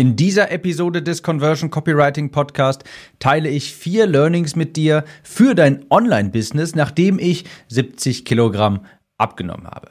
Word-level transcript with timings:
In 0.00 0.16
dieser 0.16 0.50
Episode 0.50 1.02
des 1.02 1.22
Conversion 1.22 1.68
Copywriting 1.68 2.30
Podcast 2.30 2.84
teile 3.18 3.50
ich 3.50 3.74
vier 3.74 4.06
Learnings 4.06 4.56
mit 4.56 4.74
dir 4.78 5.04
für 5.22 5.54
dein 5.54 5.84
Online-Business, 5.90 6.74
nachdem 6.74 7.18
ich 7.18 7.44
70 7.68 8.24
Kilogramm 8.24 8.86
abgenommen 9.18 9.66
habe. 9.66 9.90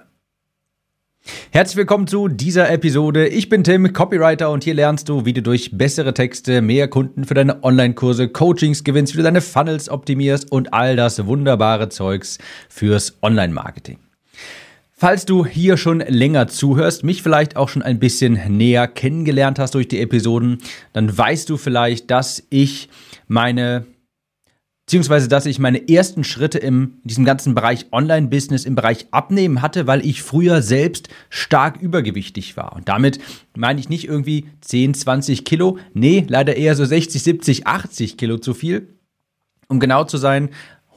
Herzlich 1.51 1.77
willkommen 1.77 2.07
zu 2.07 2.27
dieser 2.27 2.71
Episode. 2.71 3.27
Ich 3.27 3.49
bin 3.49 3.63
Tim, 3.63 3.93
Copywriter 3.93 4.49
und 4.49 4.63
hier 4.63 4.73
lernst 4.73 5.09
du, 5.09 5.25
wie 5.25 5.33
du 5.33 5.43
durch 5.43 5.77
bessere 5.77 6.15
Texte 6.15 6.63
mehr 6.63 6.87
Kunden 6.87 7.25
für 7.25 7.35
deine 7.35 7.63
Online-Kurse, 7.63 8.29
Coachings 8.29 8.83
gewinnst, 8.83 9.13
wie 9.13 9.17
du 9.17 9.23
deine 9.23 9.41
Funnels 9.41 9.89
optimierst 9.89 10.51
und 10.51 10.73
all 10.73 10.95
das 10.95 11.27
wunderbare 11.27 11.89
Zeugs 11.89 12.39
fürs 12.67 13.19
Online-Marketing. 13.21 13.99
Falls 15.01 15.23
du 15.23 15.45
hier 15.45 15.77
schon 15.77 16.01
länger 16.01 16.49
zuhörst, 16.49 17.05
mich 17.05 17.23
vielleicht 17.23 17.55
auch 17.55 17.69
schon 17.69 17.81
ein 17.81 17.99
bisschen 17.99 18.57
näher 18.57 18.85
kennengelernt 18.85 19.57
hast 19.57 19.73
durch 19.75 19.87
die 19.87 20.01
Episoden, 20.01 20.57
dann 20.91 21.17
weißt 21.17 21.49
du 21.49 21.55
vielleicht, 21.55 22.11
dass 22.11 22.43
ich 22.49 22.89
meine 23.29 23.85
beziehungsweise 24.85 25.29
dass 25.29 25.45
ich 25.45 25.57
meine 25.57 25.87
ersten 25.87 26.25
Schritte 26.25 26.57
in 26.57 26.97
diesem 27.05 27.23
ganzen 27.23 27.55
Bereich 27.55 27.85
Online-Business 27.93 28.65
im 28.65 28.75
Bereich 28.75 29.05
Abnehmen 29.11 29.61
hatte, 29.61 29.87
weil 29.87 30.05
ich 30.05 30.21
früher 30.21 30.61
selbst 30.61 31.07
stark 31.29 31.81
übergewichtig 31.81 32.57
war. 32.57 32.75
Und 32.75 32.89
damit 32.89 33.19
meine 33.55 33.79
ich 33.79 33.87
nicht 33.87 34.05
irgendwie 34.05 34.47
10, 34.59 34.95
20 34.95 35.45
Kilo, 35.45 35.77
nee, 35.93 36.25
leider 36.27 36.57
eher 36.57 36.75
so 36.75 36.83
60, 36.83 37.23
70, 37.23 37.67
80 37.67 38.17
Kilo 38.17 38.37
zu 38.37 38.53
viel. 38.53 38.95
Um 39.69 39.79
genau 39.79 40.03
zu 40.03 40.17
sein, 40.17 40.49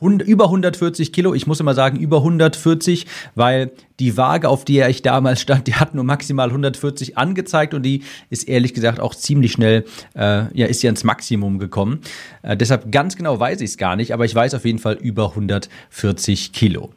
über 0.02 0.44
140 0.44 1.12
Kilo. 1.12 1.34
Ich 1.34 1.46
muss 1.46 1.60
immer 1.60 1.74
sagen, 1.74 1.98
über 1.98 2.18
140, 2.18 3.06
weil 3.34 3.70
die 3.98 4.16
Waage, 4.16 4.48
auf 4.48 4.64
der 4.64 4.88
ich 4.88 5.02
damals 5.02 5.40
stand, 5.40 5.66
die 5.66 5.74
hat 5.74 5.94
nur 5.94 6.04
maximal 6.04 6.48
140 6.48 7.16
angezeigt 7.16 7.72
und 7.72 7.82
die 7.82 8.02
ist 8.30 8.48
ehrlich 8.48 8.74
gesagt 8.74 9.00
auch 9.00 9.14
ziemlich 9.14 9.52
schnell, 9.52 9.84
äh, 10.14 10.44
ja, 10.58 10.66
ist 10.66 10.82
ja 10.82 10.90
ins 10.90 11.04
Maximum 11.04 11.58
gekommen. 11.58 12.00
Äh, 12.42 12.56
deshalb 12.56 12.90
ganz 12.90 13.16
genau 13.16 13.38
weiß 13.38 13.60
ich 13.60 13.70
es 13.70 13.76
gar 13.76 13.96
nicht, 13.96 14.12
aber 14.12 14.24
ich 14.24 14.34
weiß 14.34 14.54
auf 14.54 14.64
jeden 14.64 14.78
Fall 14.78 14.94
über 14.94 15.30
140 15.30 16.52
Kilo. 16.52 16.90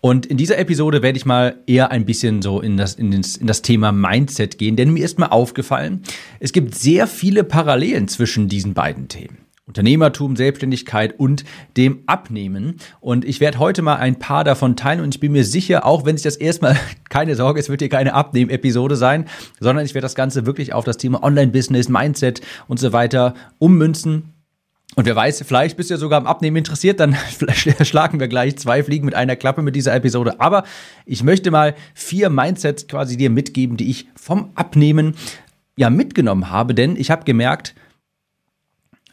Und 0.00 0.26
in 0.26 0.36
dieser 0.36 0.58
Episode 0.58 1.02
werde 1.02 1.16
ich 1.16 1.26
mal 1.26 1.56
eher 1.66 1.90
ein 1.90 2.04
bisschen 2.04 2.42
so 2.42 2.60
in 2.60 2.76
das, 2.76 2.94
in 2.94 3.10
das, 3.10 3.36
in 3.36 3.46
das 3.46 3.62
Thema 3.62 3.90
Mindset 3.90 4.58
gehen, 4.58 4.76
denn 4.76 4.92
mir 4.92 5.04
ist 5.04 5.18
mal 5.18 5.26
aufgefallen, 5.26 6.02
es 6.40 6.52
gibt 6.52 6.74
sehr 6.74 7.06
viele 7.06 7.42
Parallelen 7.42 8.08
zwischen 8.08 8.48
diesen 8.48 8.74
beiden 8.74 9.08
Themen. 9.08 9.41
Unternehmertum, 9.64 10.34
Selbstständigkeit 10.34 11.18
und 11.20 11.44
dem 11.76 12.02
Abnehmen. 12.06 12.78
Und 13.00 13.24
ich 13.24 13.38
werde 13.38 13.60
heute 13.60 13.80
mal 13.80 13.94
ein 13.94 14.18
paar 14.18 14.42
davon 14.42 14.74
teilen 14.74 15.00
und 15.00 15.14
ich 15.14 15.20
bin 15.20 15.30
mir 15.30 15.44
sicher, 15.44 15.86
auch 15.86 16.04
wenn 16.04 16.16
sich 16.16 16.24
das 16.24 16.34
erstmal, 16.36 16.76
keine 17.10 17.36
Sorge, 17.36 17.60
es 17.60 17.68
wird 17.68 17.80
hier 17.80 17.88
keine 17.88 18.14
Abnehmen-Episode 18.14 18.96
sein, 18.96 19.26
sondern 19.60 19.84
ich 19.84 19.94
werde 19.94 20.04
das 20.04 20.16
Ganze 20.16 20.46
wirklich 20.46 20.72
auf 20.72 20.84
das 20.84 20.96
Thema 20.96 21.22
Online-Business, 21.22 21.88
Mindset 21.88 22.40
und 22.66 22.80
so 22.80 22.92
weiter 22.92 23.34
ummünzen. 23.60 24.32
Und 24.96 25.06
wer 25.06 25.14
weiß, 25.14 25.44
vielleicht 25.46 25.76
bist 25.76 25.90
du 25.90 25.94
ja 25.94 25.98
sogar 25.98 26.20
am 26.20 26.26
Abnehmen 26.26 26.56
interessiert, 26.56 26.98
dann 26.98 27.16
schlagen 27.54 28.18
wir 28.18 28.26
gleich 28.26 28.56
zwei 28.56 28.82
Fliegen 28.82 29.06
mit 29.06 29.14
einer 29.14 29.36
Klappe 29.36 29.62
mit 29.62 29.76
dieser 29.76 29.94
Episode. 29.94 30.40
Aber 30.40 30.64
ich 31.06 31.22
möchte 31.22 31.52
mal 31.52 31.76
vier 31.94 32.30
Mindsets 32.30 32.88
quasi 32.88 33.16
dir 33.16 33.30
mitgeben, 33.30 33.76
die 33.76 33.90
ich 33.90 34.08
vom 34.16 34.50
Abnehmen 34.56 35.14
ja 35.76 35.88
mitgenommen 35.88 36.50
habe, 36.50 36.74
denn 36.74 36.96
ich 36.96 37.10
habe 37.10 37.24
gemerkt, 37.24 37.74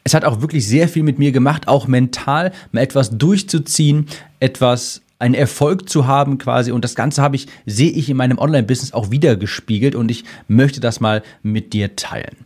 es 0.04 0.14
hat 0.14 0.24
auch 0.24 0.40
wirklich 0.40 0.66
sehr 0.66 0.88
viel 0.88 1.02
mit 1.02 1.18
mir 1.18 1.32
gemacht, 1.32 1.68
auch 1.68 1.86
mental 1.86 2.52
mal 2.72 2.80
etwas 2.80 3.16
durchzuziehen, 3.16 4.06
etwas 4.38 5.02
einen 5.18 5.34
Erfolg 5.34 5.88
zu 5.88 6.06
haben 6.06 6.38
quasi 6.38 6.72
und 6.72 6.82
das 6.82 6.94
Ganze 6.94 7.22
habe 7.22 7.36
ich, 7.36 7.46
sehe 7.66 7.90
ich 7.90 8.08
in 8.08 8.16
meinem 8.16 8.38
Online-Business 8.38 8.92
auch 8.92 9.10
wieder 9.10 9.36
gespiegelt 9.36 9.94
und 9.94 10.10
ich 10.10 10.24
möchte 10.48 10.80
das 10.80 11.00
mal 11.00 11.22
mit 11.42 11.74
dir 11.74 11.94
teilen. 11.94 12.36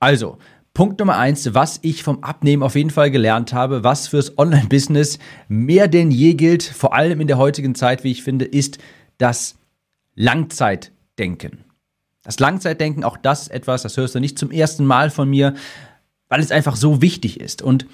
Also, 0.00 0.38
Punkt 0.74 0.98
Nummer 0.98 1.16
eins, 1.16 1.54
was 1.54 1.78
ich 1.82 2.02
vom 2.02 2.24
Abnehmen 2.24 2.64
auf 2.64 2.74
jeden 2.74 2.90
Fall 2.90 3.12
gelernt 3.12 3.52
habe, 3.52 3.84
was 3.84 4.08
fürs 4.08 4.36
Online-Business 4.36 5.20
mehr 5.48 5.86
denn 5.86 6.10
je 6.10 6.34
gilt, 6.34 6.64
vor 6.64 6.94
allem 6.94 7.20
in 7.20 7.28
der 7.28 7.38
heutigen 7.38 7.76
Zeit, 7.76 8.02
wie 8.02 8.10
ich 8.10 8.24
finde, 8.24 8.44
ist 8.44 8.78
das 9.18 9.54
Langzeitdenken. 10.16 11.64
Das 12.24 12.40
Langzeitdenken, 12.40 13.04
auch 13.04 13.16
das 13.16 13.46
etwas, 13.46 13.82
das 13.82 13.96
hörst 13.96 14.16
du 14.16 14.20
nicht 14.20 14.36
zum 14.36 14.50
ersten 14.50 14.84
Mal 14.84 15.10
von 15.10 15.30
mir, 15.30 15.54
weil 16.34 16.40
es 16.40 16.50
einfach 16.50 16.74
so 16.74 17.00
wichtig 17.00 17.38
ist. 17.38 17.62
Und 17.62 17.86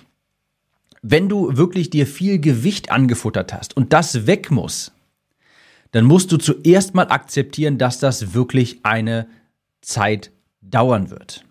wenn 1.03 1.29
du 1.29 1.59
wirklich 1.59 1.91
dir 1.91 2.07
viel 2.07 2.39
Gewicht 2.39 2.91
angefuttert 2.91 3.53
hast 3.53 3.77
und 3.77 3.93
das 3.93 4.27
weg 4.27 4.51
muss, 4.51 4.93
dann 5.91 6.07
musst 6.07 6.33
du 6.33 6.39
zuerst 6.39 6.95
mal 6.95 7.09
akzeptieren, 7.11 7.77
dass 7.77 7.99
das 7.99 8.33
wirklich 8.33 8.81
eine 8.83 9.27
Zeit 9.83 10.31
dauern 10.63 11.11
wird. 11.11 11.45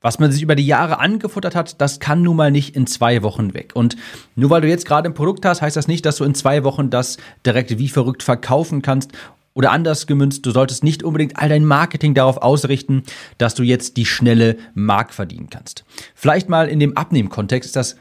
Was 0.00 0.18
man 0.18 0.32
sich 0.32 0.42
über 0.42 0.56
die 0.56 0.66
Jahre 0.66 0.98
angefuttert 0.98 1.54
hat, 1.54 1.80
das 1.80 2.00
kann 2.00 2.22
nun 2.22 2.34
mal 2.34 2.50
nicht 2.50 2.74
in 2.74 2.88
zwei 2.88 3.22
Wochen 3.22 3.54
weg. 3.54 3.70
Und 3.74 3.96
nur 4.34 4.50
weil 4.50 4.62
du 4.62 4.68
jetzt 4.68 4.86
gerade 4.86 5.08
ein 5.08 5.14
Produkt 5.14 5.44
hast, 5.44 5.62
heißt 5.62 5.76
das 5.76 5.86
nicht, 5.86 6.04
dass 6.04 6.16
du 6.16 6.24
in 6.24 6.34
zwei 6.34 6.64
Wochen 6.64 6.90
das 6.90 7.16
direkt 7.46 7.78
wie 7.78 7.88
verrückt 7.88 8.24
verkaufen 8.24 8.82
kannst 8.82 9.12
oder 9.54 9.70
anders 9.70 10.06
gemünzt, 10.06 10.46
du 10.46 10.50
solltest 10.50 10.84
nicht 10.84 11.02
unbedingt 11.02 11.36
all 11.36 11.48
dein 11.48 11.64
Marketing 11.64 12.14
darauf 12.14 12.38
ausrichten, 12.38 13.02
dass 13.38 13.54
du 13.54 13.62
jetzt 13.62 13.96
die 13.96 14.06
schnelle 14.06 14.56
Mark 14.74 15.12
verdienen 15.12 15.50
kannst. 15.50 15.84
Vielleicht 16.14 16.48
mal 16.48 16.68
in 16.68 16.80
dem 16.80 16.96
Abnehmkontext 16.96 17.66
ist 17.68 17.76
das 17.76 17.96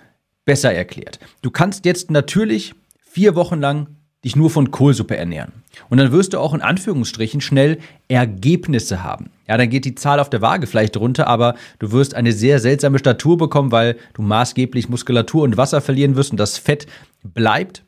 besser 0.45 0.73
erklärt. 0.73 1.19
Du 1.41 1.51
kannst 1.51 1.85
jetzt 1.85 2.11
natürlich 2.11 2.73
vier 2.99 3.35
Wochen 3.35 3.59
lang 3.59 3.87
dich 4.23 4.35
nur 4.35 4.49
von 4.49 4.69
Kohlsuppe 4.69 5.17
ernähren. 5.17 5.51
Und 5.89 5.97
dann 5.97 6.11
wirst 6.11 6.33
du 6.33 6.39
auch 6.39 6.53
in 6.53 6.61
Anführungsstrichen 6.61 7.41
schnell 7.41 7.79
Ergebnisse 8.07 9.03
haben. 9.03 9.31
Ja, 9.47 9.57
dann 9.57 9.69
geht 9.69 9.85
die 9.85 9.95
Zahl 9.95 10.19
auf 10.19 10.29
der 10.29 10.41
Waage 10.41 10.67
vielleicht 10.67 10.97
runter, 10.97 11.27
aber 11.27 11.55
du 11.79 11.91
wirst 11.91 12.13
eine 12.13 12.31
sehr 12.31 12.59
seltsame 12.59 12.99
Statur 12.99 13.37
bekommen, 13.37 13.71
weil 13.71 13.97
du 14.13 14.21
maßgeblich 14.21 14.89
Muskulatur 14.89 15.43
und 15.43 15.57
Wasser 15.57 15.81
verlieren 15.81 16.15
wirst 16.15 16.31
und 16.31 16.39
das 16.39 16.57
Fett 16.57 16.85
bleibt. 17.23 17.83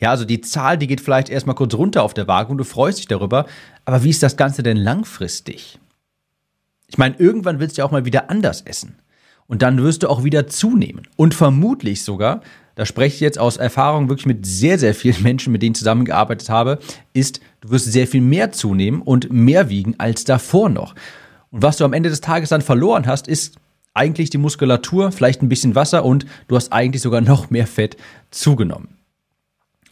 Ja, 0.00 0.10
also 0.10 0.24
die 0.24 0.40
Zahl, 0.40 0.78
die 0.78 0.86
geht 0.86 1.00
vielleicht 1.00 1.28
erstmal 1.28 1.56
kurz 1.56 1.74
runter 1.74 2.02
auf 2.02 2.14
der 2.14 2.28
Waage 2.28 2.50
und 2.50 2.58
du 2.58 2.64
freust 2.64 2.98
dich 2.98 3.08
darüber. 3.08 3.46
Aber 3.84 4.04
wie 4.04 4.10
ist 4.10 4.22
das 4.22 4.36
Ganze 4.36 4.62
denn 4.62 4.76
langfristig? 4.76 5.78
Ich 6.88 6.98
meine, 6.98 7.16
irgendwann 7.18 7.58
willst 7.58 7.76
du 7.76 7.80
ja 7.80 7.86
auch 7.86 7.90
mal 7.90 8.04
wieder 8.04 8.30
anders 8.30 8.62
essen. 8.62 8.96
Und 9.48 9.62
dann 9.62 9.82
wirst 9.82 10.02
du 10.02 10.08
auch 10.08 10.24
wieder 10.24 10.46
zunehmen. 10.48 11.06
Und 11.16 11.34
vermutlich 11.34 12.02
sogar, 12.02 12.40
da 12.74 12.84
spreche 12.84 13.14
ich 13.14 13.20
jetzt 13.20 13.38
aus 13.38 13.56
Erfahrung 13.56 14.08
wirklich 14.08 14.26
mit 14.26 14.44
sehr, 14.44 14.78
sehr 14.78 14.94
vielen 14.94 15.22
Menschen, 15.22 15.52
mit 15.52 15.62
denen 15.62 15.72
ich 15.72 15.78
zusammengearbeitet 15.78 16.50
habe, 16.50 16.78
ist, 17.12 17.40
du 17.60 17.70
wirst 17.70 17.90
sehr 17.90 18.06
viel 18.06 18.20
mehr 18.20 18.52
zunehmen 18.52 19.02
und 19.02 19.32
mehr 19.32 19.68
wiegen 19.68 19.94
als 19.98 20.24
davor 20.24 20.68
noch. 20.68 20.94
Und 21.50 21.62
was 21.62 21.76
du 21.76 21.84
am 21.84 21.92
Ende 21.92 22.10
des 22.10 22.20
Tages 22.20 22.50
dann 22.50 22.60
verloren 22.60 23.06
hast, 23.06 23.28
ist 23.28 23.56
eigentlich 23.94 24.30
die 24.30 24.38
Muskulatur, 24.38 25.10
vielleicht 25.10 25.42
ein 25.42 25.48
bisschen 25.48 25.74
Wasser 25.74 26.04
und 26.04 26.26
du 26.48 26.56
hast 26.56 26.72
eigentlich 26.72 27.02
sogar 27.02 27.22
noch 27.22 27.50
mehr 27.50 27.66
Fett 27.66 27.96
zugenommen. 28.30 28.95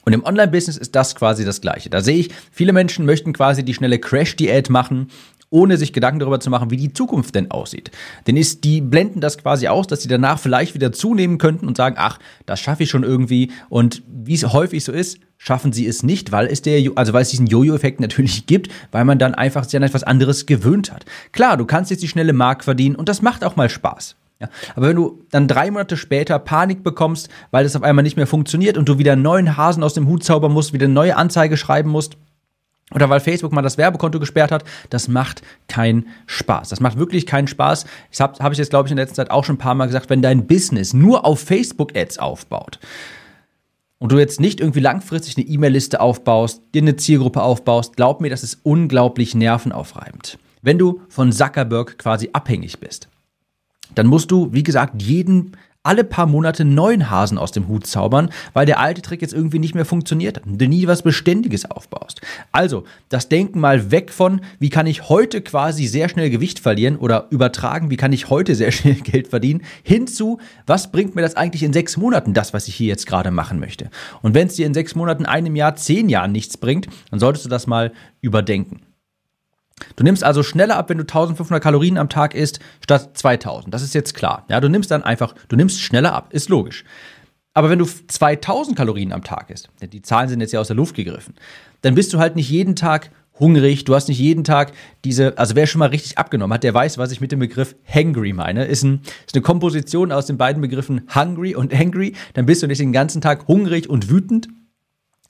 Und 0.05 0.13
im 0.13 0.25
Online-Business 0.25 0.77
ist 0.77 0.95
das 0.95 1.15
quasi 1.15 1.45
das 1.45 1.61
Gleiche. 1.61 1.91
Da 1.91 2.01
sehe 2.01 2.17
ich, 2.17 2.31
viele 2.51 2.73
Menschen 2.73 3.07
möchten 3.07 3.33
quasi 3.33 3.65
die 3.65 3.75
schnelle 3.75 3.99
Crash-Diät 3.99 4.71
machen, 4.71 5.09
ohne 5.55 5.77
sich 5.77 5.93
Gedanken 5.93 6.19
darüber 6.19 6.41
zu 6.41 6.51
machen, 6.51 6.71
wie 6.71 6.77
die 6.77 6.93
Zukunft 6.93 7.35
denn 7.37 7.51
aussieht. 7.51 7.93
Denn 8.27 8.37
ist, 8.37 8.65
die 8.65 8.81
blenden 8.81 9.21
das 9.21 9.39
quasi 9.39 9.69
aus, 9.69 9.87
dass 9.87 10.03
sie 10.03 10.09
danach 10.09 10.41
vielleicht 10.41 10.75
wieder 10.75 10.91
zunehmen 10.91 11.39
könnten 11.39 11.69
und 11.69 11.77
sagen, 11.77 11.95
ach, 11.97 12.19
das 12.45 12.59
schaffe 12.59 12.83
ich 12.83 12.91
schon 12.91 13.05
irgendwie. 13.05 13.53
Und 13.69 14.03
wie 14.09 14.35
es 14.35 14.53
häufig 14.53 14.83
so 14.83 14.91
ist, 14.91 15.19
schaffen 15.39 15.73
sie 15.73 15.87
es 15.87 16.03
nicht, 16.03 16.33
weil 16.33 16.47
es 16.47 16.63
der, 16.63 16.91
also 16.97 17.13
weil 17.13 17.23
es 17.23 17.29
diesen 17.29 17.47
Jojo-Effekt 17.47 18.01
natürlich 18.01 18.47
gibt, 18.49 18.69
weil 18.91 19.05
man 19.05 19.21
dann 19.21 19.35
einfach 19.35 19.65
sich 19.65 19.77
an 19.77 19.85
etwas 19.85 20.03
anderes 20.03 20.47
gewöhnt 20.47 20.91
hat. 20.91 21.05
Klar, 21.31 21.57
du 21.57 21.67
kannst 21.67 21.91
jetzt 21.93 22.03
die 22.03 22.09
schnelle 22.09 22.33
Mark 22.33 22.65
verdienen 22.65 22.97
und 22.97 23.09
das 23.09 23.23
macht 23.23 23.45
auch 23.45 23.55
mal 23.55 23.69
Spaß. 23.69 24.17
Ja, 24.45 24.73
aber 24.77 24.89
wenn 24.89 24.97
du 24.97 25.25
dann 25.31 25.49
drei 25.49 25.71
Monate 25.71 25.97
später 25.97 26.39
Panik 26.39 26.83
bekommst, 26.83 27.29
weil 27.51 27.65
das 27.65 27.77
auf 27.77 27.83
einmal 27.83 28.03
nicht 28.03 28.17
mehr 28.17 28.27
funktioniert 28.27 28.77
und 28.77 28.89
du 28.89 28.99
wieder 28.99 29.13
einen 29.13 29.23
neuen 29.23 29.57
Hasen 29.57 29.83
aus 29.83 29.95
dem 29.95 30.07
Hut 30.07 30.25
zaubern 30.25 30.53
musst, 30.53 30.73
wieder 30.73 30.85
eine 30.85 30.95
neue 30.95 31.17
Anzeige 31.17 31.57
schreiben 31.57 31.91
musst, 31.91 32.17
oder 32.93 33.09
weil 33.09 33.21
Facebook 33.21 33.53
mal 33.53 33.63
das 33.63 33.79
Werbekonto 33.79 34.21
gesperrt 34.21 34.53
hat, 34.53 34.65
das 34.91 35.09
macht 35.09 35.43
keinen 35.69 36.07
Spaß. 36.27 36.69
Das 36.69 36.81
macht 36.81 36.99
wirklich 36.99 37.27
keinen 37.27 37.49
Spaß. 37.49 37.87
Das 38.11 38.21
habe 38.21 38.45
hab 38.45 38.53
ich 38.53 38.59
jetzt, 38.59 38.71
glaube 38.71 38.87
ich, 38.87 38.93
in 38.93 38.97
der 38.97 39.05
letzten 39.05 39.17
Zeit 39.17 39.31
auch 39.31 39.45
schon 39.45 39.57
ein 39.57 39.59
paar 39.59 39.75
Mal 39.75 39.87
gesagt, 39.87 40.11
wenn 40.11 40.23
dein 40.23 40.47
Business 40.47 40.93
nur 40.93 41.25
auf 41.25 41.41
Facebook-Ads 41.41 42.19
aufbaut 42.19 42.79
und 43.99 44.13
du 44.13 44.19
jetzt 44.19 44.41
nicht 44.41 44.61
irgendwie 44.61 44.81
langfristig 44.81 45.37
eine 45.37 45.47
E-Mail-Liste 45.47 46.01
aufbaust, 46.01 46.61
dir 46.75 46.83
eine 46.83 46.97
Zielgruppe 46.97 47.43
aufbaust, 47.43 47.97
glaub 47.97 48.21
mir, 48.21 48.29
das 48.29 48.43
ist 48.43 48.61
unglaublich 48.63 49.35
nervenaufreibend. 49.35 50.39
Wenn 50.61 50.79
du 50.79 51.01
von 51.09 51.33
Zuckerberg 51.33 51.99
quasi 51.99 52.31
abhängig 52.33 52.81
bist 52.81 53.09
dann 53.95 54.07
musst 54.07 54.31
du, 54.31 54.53
wie 54.53 54.63
gesagt, 54.63 55.03
jeden 55.03 55.53
alle 55.85 56.03
paar 56.03 56.27
Monate 56.27 56.65
neuen 56.65 57.11
Hasen 57.11 57.39
aus 57.39 57.53
dem 57.53 57.69
Hut 57.69 57.87
zaubern, 57.87 58.31
weil 58.55 58.67
der 58.67 58.81
alte 58.81 59.03
Trick 59.03 59.21
jetzt 59.21 59.35
irgendwie 59.35 59.59
nicht 59.59 59.75
mehr 59.75 59.85
funktioniert 59.85 60.39
hat 60.39 60.47
und 60.47 60.61
du 60.61 60.67
nie 60.67 60.87
was 60.87 61.03
Beständiges 61.03 61.71
aufbaust. 61.71 62.23
Also, 62.53 62.85
das 63.11 63.29
Denken 63.29 63.61
mal 63.61 63.91
weg 63.91 64.11
von, 64.11 64.41
wie 64.59 64.71
kann 64.71 64.87
ich 64.87 65.09
heute 65.11 65.43
quasi 65.43 65.87
sehr 65.87 66.09
schnell 66.09 66.31
Gewicht 66.31 66.59
verlieren 66.59 66.97
oder 66.97 67.27
übertragen, 67.31 67.91
wie 67.91 67.99
kann 67.99 68.15
ich 68.15 68.31
heute 68.31 68.55
sehr 68.55 68.73
schnell 68.73 68.95
Geld 68.95 69.29
verdienen, 69.29 69.63
hinzu, 69.83 70.39
was 70.67 70.91
bringt 70.91 71.15
mir 71.15 71.23
das 71.23 71.37
eigentlich 71.37 71.63
in 71.63 71.75
sechs 71.75 71.99
Monaten, 71.99 72.33
das, 72.33 72.55
was 72.55 72.67
ich 72.67 72.75
hier 72.75 72.89
jetzt 72.89 73.07
gerade 73.07 73.31
machen 73.31 73.61
möchte. 73.61 73.91
Und 74.23 74.35
wenn 74.35 74.47
es 74.47 74.55
dir 74.55 74.67
in 74.67 74.75
sechs 74.75 74.95
Monaten, 74.95 75.27
einem 75.27 75.55
Jahr, 75.55 75.77
zehn 75.77 76.09
Jahren 76.09 76.33
nichts 76.33 76.57
bringt, 76.57 76.89
dann 77.11 77.21
solltest 77.21 77.45
du 77.45 77.51
das 77.51 77.67
mal 77.67 77.93
überdenken. 78.23 78.81
Du 79.97 80.05
nimmst 80.05 80.23
also 80.23 80.43
schneller 80.43 80.77
ab, 80.77 80.89
wenn 80.89 80.99
du 80.99 81.03
1500 81.03 81.63
Kalorien 81.63 81.99
am 81.99 82.09
Tag 82.09 82.35
isst, 82.35 82.61
statt 82.83 83.11
2000. 83.15 83.75
Das 83.75 83.83
ist 83.83 83.95
jetzt 83.95 84.15
klar. 84.15 84.45
Ja, 84.49 84.61
du 84.61 84.69
nimmst 84.69 84.91
dann 84.91 85.03
einfach, 85.03 85.35
du 85.49 85.57
nimmst 85.57 85.81
schneller 85.81 86.13
ab, 86.15 86.33
ist 86.33 86.49
logisch. 86.49 86.85
Aber 87.55 87.71
wenn 87.71 87.79
du 87.79 87.85
2000 87.87 88.77
Kalorien 88.77 89.13
am 89.13 89.23
Tag 89.23 89.51
isst, 89.51 89.71
denn 89.81 89.91
die 89.91 90.03
Zahlen 90.03 90.29
sind 90.29 90.41
jetzt 90.41 90.53
ja 90.53 90.61
aus 90.61 90.67
der 90.67 90.77
Luft 90.77 90.95
gegriffen, 90.97 91.35
dann 91.83 91.95
bist 91.95 92.13
du 92.13 92.19
halt 92.19 92.35
nicht 92.35 92.51
jeden 92.51 92.75
Tag 92.75 93.11
hungrig, 93.39 93.85
du 93.85 93.95
hast 93.95 94.09
nicht 94.09 94.19
jeden 94.19 94.45
Tag 94.45 94.73
diese, 95.05 95.39
also 95.39 95.57
wer 95.57 95.67
schon 95.67 95.81
mal 95.81 95.89
richtig 95.89 96.19
abgenommen 96.19 96.55
hat, 96.55 96.65
der 96.65 96.75
weiß, 96.75 96.99
was 96.99 97.13
ich 97.13 97.21
mit 97.21 97.33
dem 97.33 97.41
Begriff 97.41 97.75
hangry 97.87 98.33
meine. 98.33 98.65
Ist, 98.65 98.83
ein, 98.85 99.03
ist 99.27 99.35
eine 99.35 99.43
Komposition 99.43 100.13
aus 100.13 100.27
den 100.27 100.37
beiden 100.37 100.63
Begriffen 100.63 101.09
hungry 101.15 101.55
und 101.55 101.73
angry. 101.73 102.15
Dann 102.35 102.47
bist 102.47 102.63
du 102.63 102.67
nicht 102.67 102.81
den 102.81 102.93
ganzen 102.93 103.21
Tag 103.21 103.49
hungrig 103.49 103.89
und 103.89 104.09
wütend, 104.11 104.49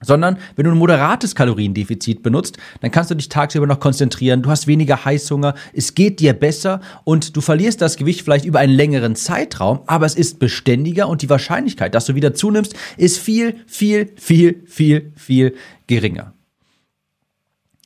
sondern 0.01 0.39
wenn 0.57 0.65
du 0.65 0.73
ein 0.73 0.79
moderates 0.79 1.35
Kaloriendefizit 1.35 2.23
benutzt, 2.23 2.59
dann 2.81 2.91
kannst 2.91 3.11
du 3.11 3.15
dich 3.15 3.29
tagsüber 3.29 3.67
noch 3.67 3.81
konzentrieren, 3.81 4.43
du 4.43 4.51
hast 4.51 4.67
weniger 4.67 5.05
Heißhunger, 5.05 5.55
es 5.73 5.95
geht 5.95 6.21
dir 6.21 6.33
besser 6.33 6.81
und 7.05 7.37
du 7.37 7.41
verlierst 7.41 7.81
das 7.81 7.97
Gewicht 7.97 8.23
vielleicht 8.23 8.45
über 8.45 8.59
einen 8.59 8.73
längeren 8.73 9.17
Zeitraum, 9.17 9.81
aber 9.87 10.07
es 10.07 10.15
ist 10.15 10.39
beständiger 10.39 11.09
und 11.09 11.23
die 11.23 11.31
Wahrscheinlichkeit, 11.31 11.95
dass 11.95 12.07
du 12.07 12.15
wieder 12.15 12.35
zunimmst, 12.35 12.75
ist 12.97 13.19
viel, 13.19 13.57
viel, 13.67 14.13
viel, 14.17 14.63
viel, 14.67 15.13
viel 15.17 15.55
geringer. 15.87 16.33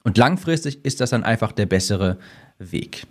Und 0.05 0.17
langfristig 0.17 0.85
ist 0.85 1.01
das 1.01 1.11
dann 1.11 1.25
einfach 1.25 1.53
der 1.53 1.67
bessere 1.67 2.19
Weg. 2.59 3.07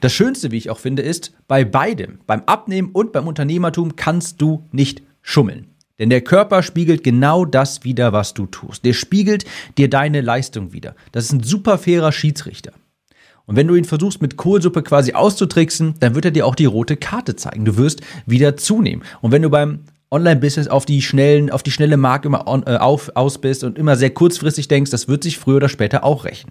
Das 0.00 0.12
Schönste, 0.12 0.50
wie 0.50 0.58
ich 0.58 0.70
auch 0.70 0.78
finde, 0.78 1.02
ist, 1.02 1.32
bei 1.48 1.64
beidem, 1.64 2.20
beim 2.26 2.42
Abnehmen 2.46 2.90
und 2.92 3.12
beim 3.12 3.26
Unternehmertum 3.26 3.96
kannst 3.96 4.40
du 4.40 4.66
nicht 4.70 5.02
schummeln. 5.22 5.71
Denn 6.02 6.10
der 6.10 6.20
Körper 6.20 6.64
spiegelt 6.64 7.04
genau 7.04 7.44
das 7.44 7.84
wieder, 7.84 8.12
was 8.12 8.34
du 8.34 8.46
tust. 8.46 8.84
Der 8.84 8.92
spiegelt 8.92 9.44
dir 9.78 9.88
deine 9.88 10.20
Leistung 10.20 10.72
wieder. 10.72 10.96
Das 11.12 11.26
ist 11.26 11.32
ein 11.32 11.44
super 11.44 11.78
fairer 11.78 12.10
Schiedsrichter. 12.10 12.72
Und 13.46 13.54
wenn 13.54 13.68
du 13.68 13.76
ihn 13.76 13.84
versuchst 13.84 14.20
mit 14.20 14.36
Kohlsuppe 14.36 14.82
quasi 14.82 15.12
auszutricksen, 15.12 15.94
dann 16.00 16.16
wird 16.16 16.24
er 16.24 16.32
dir 16.32 16.44
auch 16.44 16.56
die 16.56 16.64
rote 16.64 16.96
Karte 16.96 17.36
zeigen. 17.36 17.64
Du 17.64 17.76
wirst 17.76 18.00
wieder 18.26 18.56
zunehmen. 18.56 19.04
Und 19.20 19.30
wenn 19.30 19.42
du 19.42 19.48
beim 19.48 19.84
Online-Business 20.10 20.66
auf 20.66 20.86
die 20.86 21.02
schnellen, 21.02 21.50
auf 21.50 21.62
die 21.62 21.70
schnelle 21.70 21.96
Mark 21.96 22.24
immer 22.24 22.48
on, 22.48 22.64
äh, 22.66 22.78
auf, 22.78 23.12
aus 23.14 23.40
bist 23.40 23.62
und 23.62 23.78
immer 23.78 23.94
sehr 23.94 24.10
kurzfristig 24.10 24.66
denkst, 24.66 24.90
das 24.90 25.06
wird 25.06 25.22
sich 25.22 25.38
früher 25.38 25.58
oder 25.58 25.68
später 25.68 26.02
auch 26.02 26.24
rächen. 26.24 26.50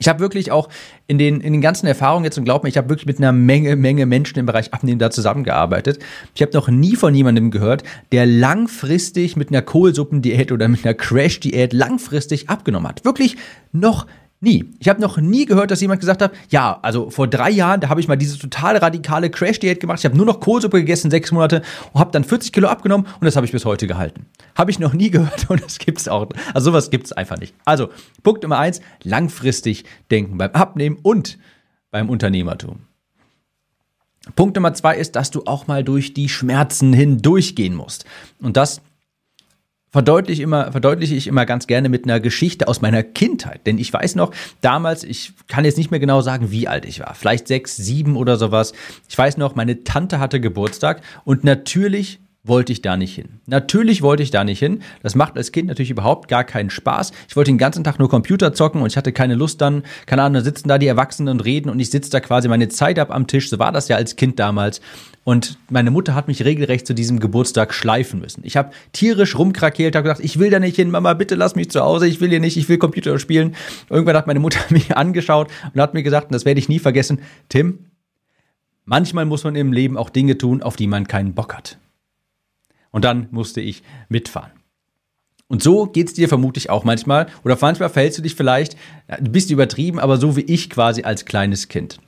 Ich 0.00 0.06
habe 0.06 0.20
wirklich 0.20 0.52
auch 0.52 0.68
in 1.08 1.18
den, 1.18 1.40
in 1.40 1.52
den 1.52 1.60
ganzen 1.60 1.88
Erfahrungen 1.88 2.24
jetzt 2.24 2.38
und 2.38 2.44
glaub 2.44 2.62
mir, 2.62 2.68
ich 2.68 2.76
habe 2.76 2.88
wirklich 2.88 3.06
mit 3.06 3.18
einer 3.18 3.32
Menge, 3.32 3.74
Menge 3.74 4.06
Menschen 4.06 4.38
im 4.38 4.46
Bereich 4.46 4.72
Abnehmen 4.72 5.00
da 5.00 5.10
zusammengearbeitet. 5.10 5.98
Ich 6.36 6.42
habe 6.42 6.52
noch 6.52 6.68
nie 6.68 6.94
von 6.94 7.16
jemandem 7.16 7.50
gehört, 7.50 7.82
der 8.12 8.24
langfristig 8.24 9.36
mit 9.36 9.48
einer 9.50 9.60
Kohlsuppendiät 9.60 10.52
oder 10.52 10.68
mit 10.68 10.84
einer 10.84 10.94
Crash-Diät 10.94 11.72
langfristig 11.72 12.48
abgenommen 12.48 12.88
hat. 12.88 13.04
Wirklich 13.04 13.36
noch 13.72 14.06
Nie. 14.40 14.66
Ich 14.78 14.88
habe 14.88 15.00
noch 15.00 15.16
nie 15.16 15.46
gehört, 15.46 15.72
dass 15.72 15.80
jemand 15.80 16.00
gesagt 16.00 16.22
hat, 16.22 16.32
ja, 16.48 16.78
also 16.82 17.10
vor 17.10 17.26
drei 17.26 17.50
Jahren, 17.50 17.80
da 17.80 17.88
habe 17.88 18.00
ich 18.00 18.06
mal 18.06 18.16
diese 18.16 18.38
total 18.38 18.76
radikale 18.76 19.30
Crash-Diät 19.30 19.80
gemacht. 19.80 19.98
Ich 19.98 20.04
habe 20.04 20.16
nur 20.16 20.26
noch 20.26 20.38
Kohlsuppe 20.38 20.78
gegessen, 20.78 21.10
sechs 21.10 21.32
Monate, 21.32 21.62
und 21.92 22.00
habe 22.00 22.12
dann 22.12 22.22
40 22.22 22.52
Kilo 22.52 22.68
abgenommen 22.68 23.06
und 23.06 23.24
das 23.24 23.34
habe 23.34 23.46
ich 23.46 23.52
bis 23.52 23.64
heute 23.64 23.88
gehalten. 23.88 24.26
Habe 24.54 24.70
ich 24.70 24.78
noch 24.78 24.92
nie 24.92 25.10
gehört 25.10 25.50
und 25.50 25.62
das 25.64 25.78
gibt 25.78 25.98
es 25.98 26.06
auch. 26.06 26.28
Also 26.54 26.70
sowas 26.70 26.90
gibt 26.90 27.06
es 27.06 27.12
einfach 27.12 27.38
nicht. 27.38 27.52
Also, 27.64 27.88
Punkt 28.22 28.44
Nummer 28.44 28.58
eins, 28.58 28.80
langfristig 29.02 29.84
denken 30.10 30.38
beim 30.38 30.52
Abnehmen 30.52 30.98
und 31.02 31.38
beim 31.90 32.08
Unternehmertum. 32.08 32.80
Punkt 34.36 34.54
Nummer 34.54 34.74
zwei 34.74 34.96
ist, 34.96 35.16
dass 35.16 35.30
du 35.30 35.42
auch 35.46 35.66
mal 35.66 35.82
durch 35.82 36.14
die 36.14 36.28
Schmerzen 36.28 36.92
hindurchgehen 36.92 37.74
musst. 37.74 38.04
Und 38.40 38.56
das 38.56 38.82
verdeutliche, 39.90 40.42
immer, 40.42 40.72
verdeutliche 40.72 41.14
ich 41.14 41.26
immer 41.26 41.46
ganz 41.46 41.66
gerne 41.66 41.88
mit 41.88 42.04
einer 42.04 42.20
Geschichte 42.20 42.68
aus 42.68 42.80
meiner 42.80 43.02
Kindheit. 43.02 43.66
Denn 43.66 43.78
ich 43.78 43.92
weiß 43.92 44.14
noch, 44.14 44.32
damals, 44.60 45.04
ich 45.04 45.32
kann 45.46 45.64
jetzt 45.64 45.78
nicht 45.78 45.90
mehr 45.90 46.00
genau 46.00 46.20
sagen, 46.20 46.50
wie 46.50 46.68
alt 46.68 46.84
ich 46.84 47.00
war. 47.00 47.14
Vielleicht 47.14 47.48
sechs, 47.48 47.76
sieben 47.76 48.16
oder 48.16 48.36
sowas. 48.36 48.72
Ich 49.08 49.16
weiß 49.16 49.36
noch, 49.38 49.54
meine 49.54 49.84
Tante 49.84 50.20
hatte 50.20 50.40
Geburtstag 50.40 51.02
und 51.24 51.44
natürlich 51.44 52.20
wollte 52.48 52.72
ich 52.72 52.82
da 52.82 52.96
nicht 52.96 53.14
hin. 53.14 53.40
Natürlich 53.46 54.02
wollte 54.02 54.22
ich 54.22 54.30
da 54.30 54.44
nicht 54.44 54.58
hin. 54.58 54.82
Das 55.02 55.14
macht 55.14 55.36
als 55.36 55.52
Kind 55.52 55.68
natürlich 55.68 55.90
überhaupt 55.90 56.28
gar 56.28 56.44
keinen 56.44 56.70
Spaß. 56.70 57.12
Ich 57.28 57.36
wollte 57.36 57.50
den 57.50 57.58
ganzen 57.58 57.84
Tag 57.84 57.98
nur 57.98 58.08
Computer 58.08 58.52
zocken 58.52 58.82
und 58.82 58.88
ich 58.88 58.96
hatte 58.96 59.12
keine 59.12 59.34
Lust 59.34 59.60
dann, 59.60 59.82
keine 60.06 60.22
Ahnung, 60.22 60.34
da 60.34 60.40
sitzen 60.42 60.68
da 60.68 60.78
die 60.78 60.86
Erwachsenen 60.86 61.34
und 61.34 61.44
reden 61.44 61.70
und 61.70 61.78
ich 61.80 61.90
sitze 61.90 62.10
da 62.10 62.20
quasi 62.20 62.48
meine 62.48 62.68
Zeit 62.68 62.98
ab 62.98 63.10
am 63.10 63.26
Tisch. 63.26 63.50
So 63.50 63.58
war 63.58 63.72
das 63.72 63.88
ja 63.88 63.96
als 63.96 64.16
Kind 64.16 64.38
damals. 64.38 64.80
Und 65.28 65.58
meine 65.68 65.90
Mutter 65.90 66.14
hat 66.14 66.26
mich 66.26 66.44
regelrecht 66.46 66.86
zu 66.86 66.94
diesem 66.94 67.20
Geburtstag 67.20 67.74
schleifen 67.74 68.18
müssen. 68.18 68.40
Ich 68.44 68.56
habe 68.56 68.70
tierisch 68.92 69.36
rumkrakeelt, 69.36 69.94
habe 69.94 70.04
gesagt, 70.04 70.24
ich 70.24 70.38
will 70.38 70.48
da 70.48 70.58
nicht 70.58 70.76
hin, 70.76 70.90
Mama, 70.90 71.12
bitte 71.12 71.34
lass 71.34 71.54
mich 71.54 71.70
zu 71.70 71.82
Hause, 71.82 72.08
ich 72.08 72.22
will 72.22 72.30
hier 72.30 72.40
nicht, 72.40 72.56
ich 72.56 72.68
will 72.70 72.78
Computer 72.78 73.18
spielen. 73.18 73.54
Irgendwann 73.90 74.16
hat 74.16 74.26
meine 74.26 74.40
Mutter 74.40 74.60
mich 74.70 74.96
angeschaut 74.96 75.48
und 75.74 75.80
hat 75.82 75.92
mir 75.92 76.02
gesagt, 76.02 76.28
und 76.28 76.32
das 76.32 76.46
werde 76.46 76.60
ich 76.60 76.70
nie 76.70 76.78
vergessen, 76.78 77.20
Tim, 77.50 77.90
manchmal 78.86 79.26
muss 79.26 79.44
man 79.44 79.54
im 79.54 79.70
Leben 79.70 79.98
auch 79.98 80.08
Dinge 80.08 80.38
tun, 80.38 80.62
auf 80.62 80.76
die 80.76 80.86
man 80.86 81.06
keinen 81.06 81.34
Bock 81.34 81.54
hat. 81.54 81.78
Und 82.90 83.04
dann 83.04 83.28
musste 83.30 83.60
ich 83.60 83.82
mitfahren. 84.08 84.52
Und 85.48 85.62
so 85.62 85.86
geht 85.86 86.08
es 86.08 86.14
dir 86.14 86.28
vermutlich 86.28 86.68
auch 86.68 86.84
manchmal. 86.84 87.26
Oder 87.42 87.56
manchmal 87.60 87.88
verhältst 87.88 88.18
du 88.18 88.22
dich 88.22 88.34
vielleicht 88.34 88.76
ein 89.06 89.32
bisschen 89.32 89.54
übertrieben, 89.54 89.98
aber 89.98 90.18
so 90.18 90.36
wie 90.36 90.42
ich 90.42 90.68
quasi 90.68 91.02
als 91.02 91.24
kleines 91.24 91.68
Kind. 91.68 91.98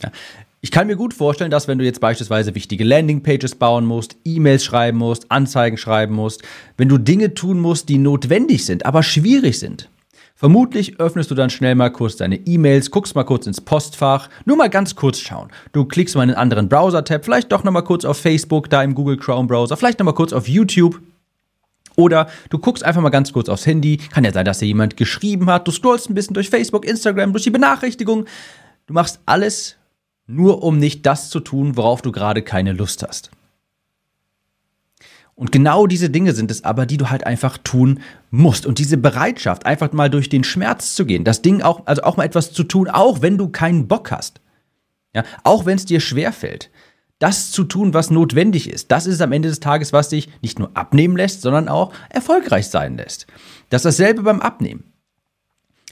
Ich 0.61 0.71
kann 0.71 0.87
mir 0.87 0.97
gut 0.97 1.15
vorstellen, 1.15 1.51
dass 1.51 1.67
wenn 1.67 1.79
du 1.79 1.85
jetzt 1.87 2.01
beispielsweise 2.01 2.55
wichtige 2.55 2.85
Landingpages 2.85 3.55
bauen 3.55 3.87
musst, 3.87 4.17
E-Mails 4.27 4.63
schreiben 4.63 4.99
musst, 4.99 5.31
Anzeigen 5.31 5.79
schreiben 5.79 6.15
musst, 6.15 6.43
wenn 6.77 6.91
du 6.91 6.99
Dinge 6.99 7.33
tun 7.33 7.61
musst, 7.61 7.89
die 7.89 7.97
notwendig 7.97 8.67
sind, 8.67 8.85
aber 8.85 9.03
schwierig 9.03 9.59
sind, 9.59 9.89
Vermutlich 10.41 10.99
öffnest 10.99 11.31
du 11.31 11.35
dann 11.35 11.51
schnell 11.51 11.75
mal 11.75 11.91
kurz 11.91 12.17
deine 12.17 12.37
E-Mails, 12.37 12.91
guckst 12.91 13.15
mal 13.15 13.25
kurz 13.25 13.47
ins 13.47 13.61
Postfach, 13.61 14.31
nur 14.47 14.57
mal 14.57 14.71
ganz 14.71 14.97
kurz 14.97 15.19
schauen. 15.19 15.51
Du 15.73 15.85
klickst 15.85 16.17
mal 16.17 16.23
in 16.23 16.31
einen 16.31 16.39
anderen 16.39 16.71
Browser-Tab, 16.71 17.27
vielleicht 17.27 17.53
doch 17.53 17.63
noch 17.63 17.73
mal 17.73 17.83
kurz 17.83 18.07
auf 18.07 18.17
Facebook, 18.17 18.71
da 18.71 18.83
im 18.83 18.95
Google 18.95 19.19
Chrome 19.19 19.47
Browser, 19.47 19.77
vielleicht 19.77 19.99
noch 19.99 20.07
mal 20.07 20.15
kurz 20.15 20.33
auf 20.33 20.49
YouTube. 20.49 20.99
Oder 21.95 22.31
du 22.49 22.59
guckst 22.59 22.83
einfach 22.83 23.03
mal 23.03 23.11
ganz 23.11 23.35
kurz 23.35 23.51
aufs 23.51 23.67
Handy. 23.67 23.99
Kann 23.99 24.25
ja 24.25 24.33
sein, 24.33 24.47
dass 24.47 24.61
dir 24.61 24.67
jemand 24.67 24.97
geschrieben 24.97 25.51
hat. 25.51 25.69
Du 25.69 25.73
scrollst 25.73 26.09
ein 26.09 26.15
bisschen 26.15 26.33
durch 26.33 26.49
Facebook, 26.49 26.87
Instagram, 26.87 27.33
durch 27.33 27.45
die 27.45 27.51
Benachrichtigungen. 27.51 28.27
Du 28.87 28.95
machst 28.95 29.21
alles 29.27 29.77
nur, 30.27 30.63
um 30.63 30.79
nicht 30.79 31.05
das 31.05 31.29
zu 31.29 31.41
tun, 31.41 31.77
worauf 31.77 32.01
du 32.01 32.13
gerade 32.13 32.41
keine 32.41 32.73
Lust 32.73 33.07
hast. 33.07 33.31
Und 35.41 35.53
genau 35.53 35.87
diese 35.87 36.11
Dinge 36.11 36.35
sind 36.35 36.51
es 36.51 36.65
aber, 36.65 36.85
die 36.85 36.99
du 36.99 37.09
halt 37.09 37.25
einfach 37.25 37.57
tun 37.57 38.01
musst. 38.31 38.67
Und 38.67 38.79
diese 38.79 38.99
Bereitschaft, 38.99 39.65
einfach 39.65 39.91
mal 39.91 40.11
durch 40.11 40.29
den 40.29 40.45
Schmerz 40.45 40.95
zu 40.95 41.07
gehen, 41.07 41.25
das 41.25 41.41
Ding 41.41 41.63
auch, 41.63 41.87
also 41.87 42.03
auch 42.03 42.19
mal 42.19 42.25
etwas 42.25 42.53
zu 42.53 42.63
tun, 42.63 42.91
auch 42.91 43.23
wenn 43.23 43.39
du 43.39 43.49
keinen 43.49 43.89
Bock 43.89 44.11
hast. 44.11 44.43
Ja, 45.15 45.25
auch 45.43 45.65
wenn 45.65 45.77
es 45.77 45.87
dir 45.87 46.01
schwerfällt. 46.01 46.69
Das 47.21 47.53
zu 47.53 47.65
tun, 47.65 47.95
was 47.95 48.11
notwendig 48.11 48.69
ist, 48.69 48.93
das 48.93 49.07
ist 49.07 49.23
am 49.23 49.33
Ende 49.33 49.49
des 49.49 49.61
Tages, 49.61 49.95
was 49.95 50.11
dich 50.11 50.29
nicht 50.43 50.59
nur 50.59 50.73
abnehmen 50.75 51.17
lässt, 51.17 51.41
sondern 51.41 51.71
auch 51.71 51.95
erfolgreich 52.11 52.69
sein 52.69 52.99
lässt. 52.99 53.27
Das 53.71 53.81
ist 53.81 53.99
dasselbe 53.99 54.23
beim 54.23 54.43
Abnehmen. 54.43 54.90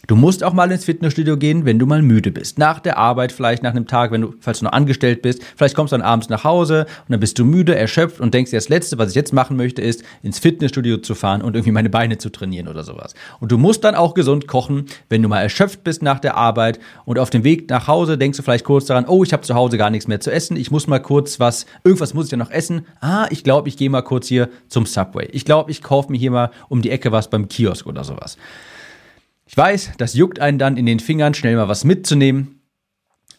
Du 0.08 0.16
musst 0.16 0.42
auch 0.42 0.54
mal 0.54 0.72
ins 0.72 0.86
Fitnessstudio 0.86 1.36
gehen, 1.36 1.66
wenn 1.66 1.78
du 1.78 1.84
mal 1.84 2.00
müde 2.00 2.30
bist. 2.30 2.58
Nach 2.58 2.80
der 2.80 2.96
Arbeit, 2.96 3.30
vielleicht 3.30 3.62
nach 3.62 3.72
einem 3.72 3.86
Tag, 3.86 4.10
wenn 4.10 4.22
du, 4.22 4.34
falls 4.40 4.60
du 4.60 4.64
noch 4.64 4.72
angestellt 4.72 5.20
bist. 5.20 5.42
Vielleicht 5.54 5.74
kommst 5.74 5.92
du 5.92 5.98
dann 5.98 6.06
abends 6.06 6.30
nach 6.30 6.44
Hause 6.44 6.86
und 7.00 7.12
dann 7.12 7.20
bist 7.20 7.38
du 7.38 7.44
müde, 7.44 7.74
erschöpft 7.74 8.18
und 8.18 8.32
denkst, 8.32 8.50
das 8.50 8.70
Letzte, 8.70 8.96
was 8.96 9.10
ich 9.10 9.16
jetzt 9.16 9.34
machen 9.34 9.58
möchte, 9.58 9.82
ist, 9.82 10.02
ins 10.22 10.38
Fitnessstudio 10.38 10.96
zu 10.96 11.14
fahren 11.14 11.42
und 11.42 11.54
irgendwie 11.54 11.72
meine 11.72 11.90
Beine 11.90 12.16
zu 12.16 12.30
trainieren 12.30 12.68
oder 12.68 12.84
sowas. 12.84 13.12
Und 13.38 13.52
du 13.52 13.58
musst 13.58 13.84
dann 13.84 13.94
auch 13.94 14.14
gesund 14.14 14.46
kochen, 14.46 14.86
wenn 15.10 15.22
du 15.22 15.28
mal 15.28 15.42
erschöpft 15.42 15.84
bist 15.84 16.02
nach 16.02 16.20
der 16.20 16.38
Arbeit 16.38 16.80
und 17.04 17.18
auf 17.18 17.28
dem 17.28 17.44
Weg 17.44 17.68
nach 17.68 17.86
Hause 17.86 18.16
denkst 18.16 18.38
du 18.38 18.42
vielleicht 18.42 18.64
kurz 18.64 18.86
daran, 18.86 19.04
oh, 19.06 19.22
ich 19.24 19.34
habe 19.34 19.42
zu 19.42 19.54
Hause 19.54 19.76
gar 19.76 19.90
nichts 19.90 20.08
mehr 20.08 20.20
zu 20.20 20.32
essen, 20.32 20.56
ich 20.56 20.70
muss 20.70 20.86
mal 20.86 21.00
kurz 21.00 21.38
was, 21.38 21.66
irgendwas 21.84 22.14
muss 22.14 22.24
ich 22.24 22.30
ja 22.30 22.38
noch 22.38 22.50
essen. 22.50 22.86
Ah, 23.02 23.26
ich 23.28 23.44
glaube, 23.44 23.68
ich 23.68 23.76
gehe 23.76 23.90
mal 23.90 24.00
kurz 24.00 24.26
hier 24.26 24.48
zum 24.68 24.86
Subway. 24.86 25.28
Ich 25.32 25.44
glaube, 25.44 25.70
ich 25.70 25.82
kaufe 25.82 26.10
mir 26.10 26.16
hier 26.16 26.30
mal 26.30 26.50
um 26.70 26.80
die 26.80 26.90
Ecke 26.90 27.12
was 27.12 27.28
beim 27.28 27.46
Kiosk 27.48 27.86
oder 27.86 28.04
sowas. 28.04 28.38
Ich 29.48 29.56
weiß, 29.56 29.92
das 29.96 30.12
juckt 30.12 30.40
einen 30.40 30.58
dann 30.58 30.76
in 30.76 30.84
den 30.84 31.00
Fingern, 31.00 31.32
schnell 31.32 31.56
mal 31.56 31.68
was 31.68 31.82
mitzunehmen. 31.82 32.60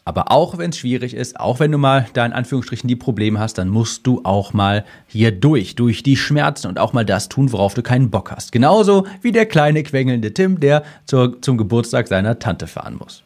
Aber 0.05 0.31
auch 0.31 0.57
wenn 0.57 0.71
es 0.71 0.79
schwierig 0.79 1.13
ist, 1.13 1.39
auch 1.39 1.59
wenn 1.59 1.71
du 1.71 1.77
mal 1.77 2.07
da 2.13 2.25
in 2.25 2.33
Anführungsstrichen 2.33 2.87
die 2.87 2.95
Probleme 2.95 3.39
hast, 3.39 3.59
dann 3.59 3.69
musst 3.69 4.07
du 4.07 4.21
auch 4.23 4.51
mal 4.51 4.85
hier 5.05 5.31
durch, 5.31 5.75
durch 5.75 6.01
die 6.01 6.17
Schmerzen 6.17 6.65
und 6.65 6.79
auch 6.79 6.93
mal 6.93 7.05
das 7.05 7.29
tun, 7.29 7.51
worauf 7.51 7.75
du 7.75 7.83
keinen 7.83 8.09
Bock 8.09 8.31
hast. 8.31 8.51
Genauso 8.51 9.05
wie 9.21 9.31
der 9.31 9.45
kleine 9.45 9.83
quengelnde 9.83 10.33
Tim, 10.33 10.59
der 10.59 10.83
zur, 11.05 11.39
zum 11.43 11.59
Geburtstag 11.59 12.07
seiner 12.07 12.39
Tante 12.39 12.65
fahren 12.65 12.95
muss. 12.95 13.21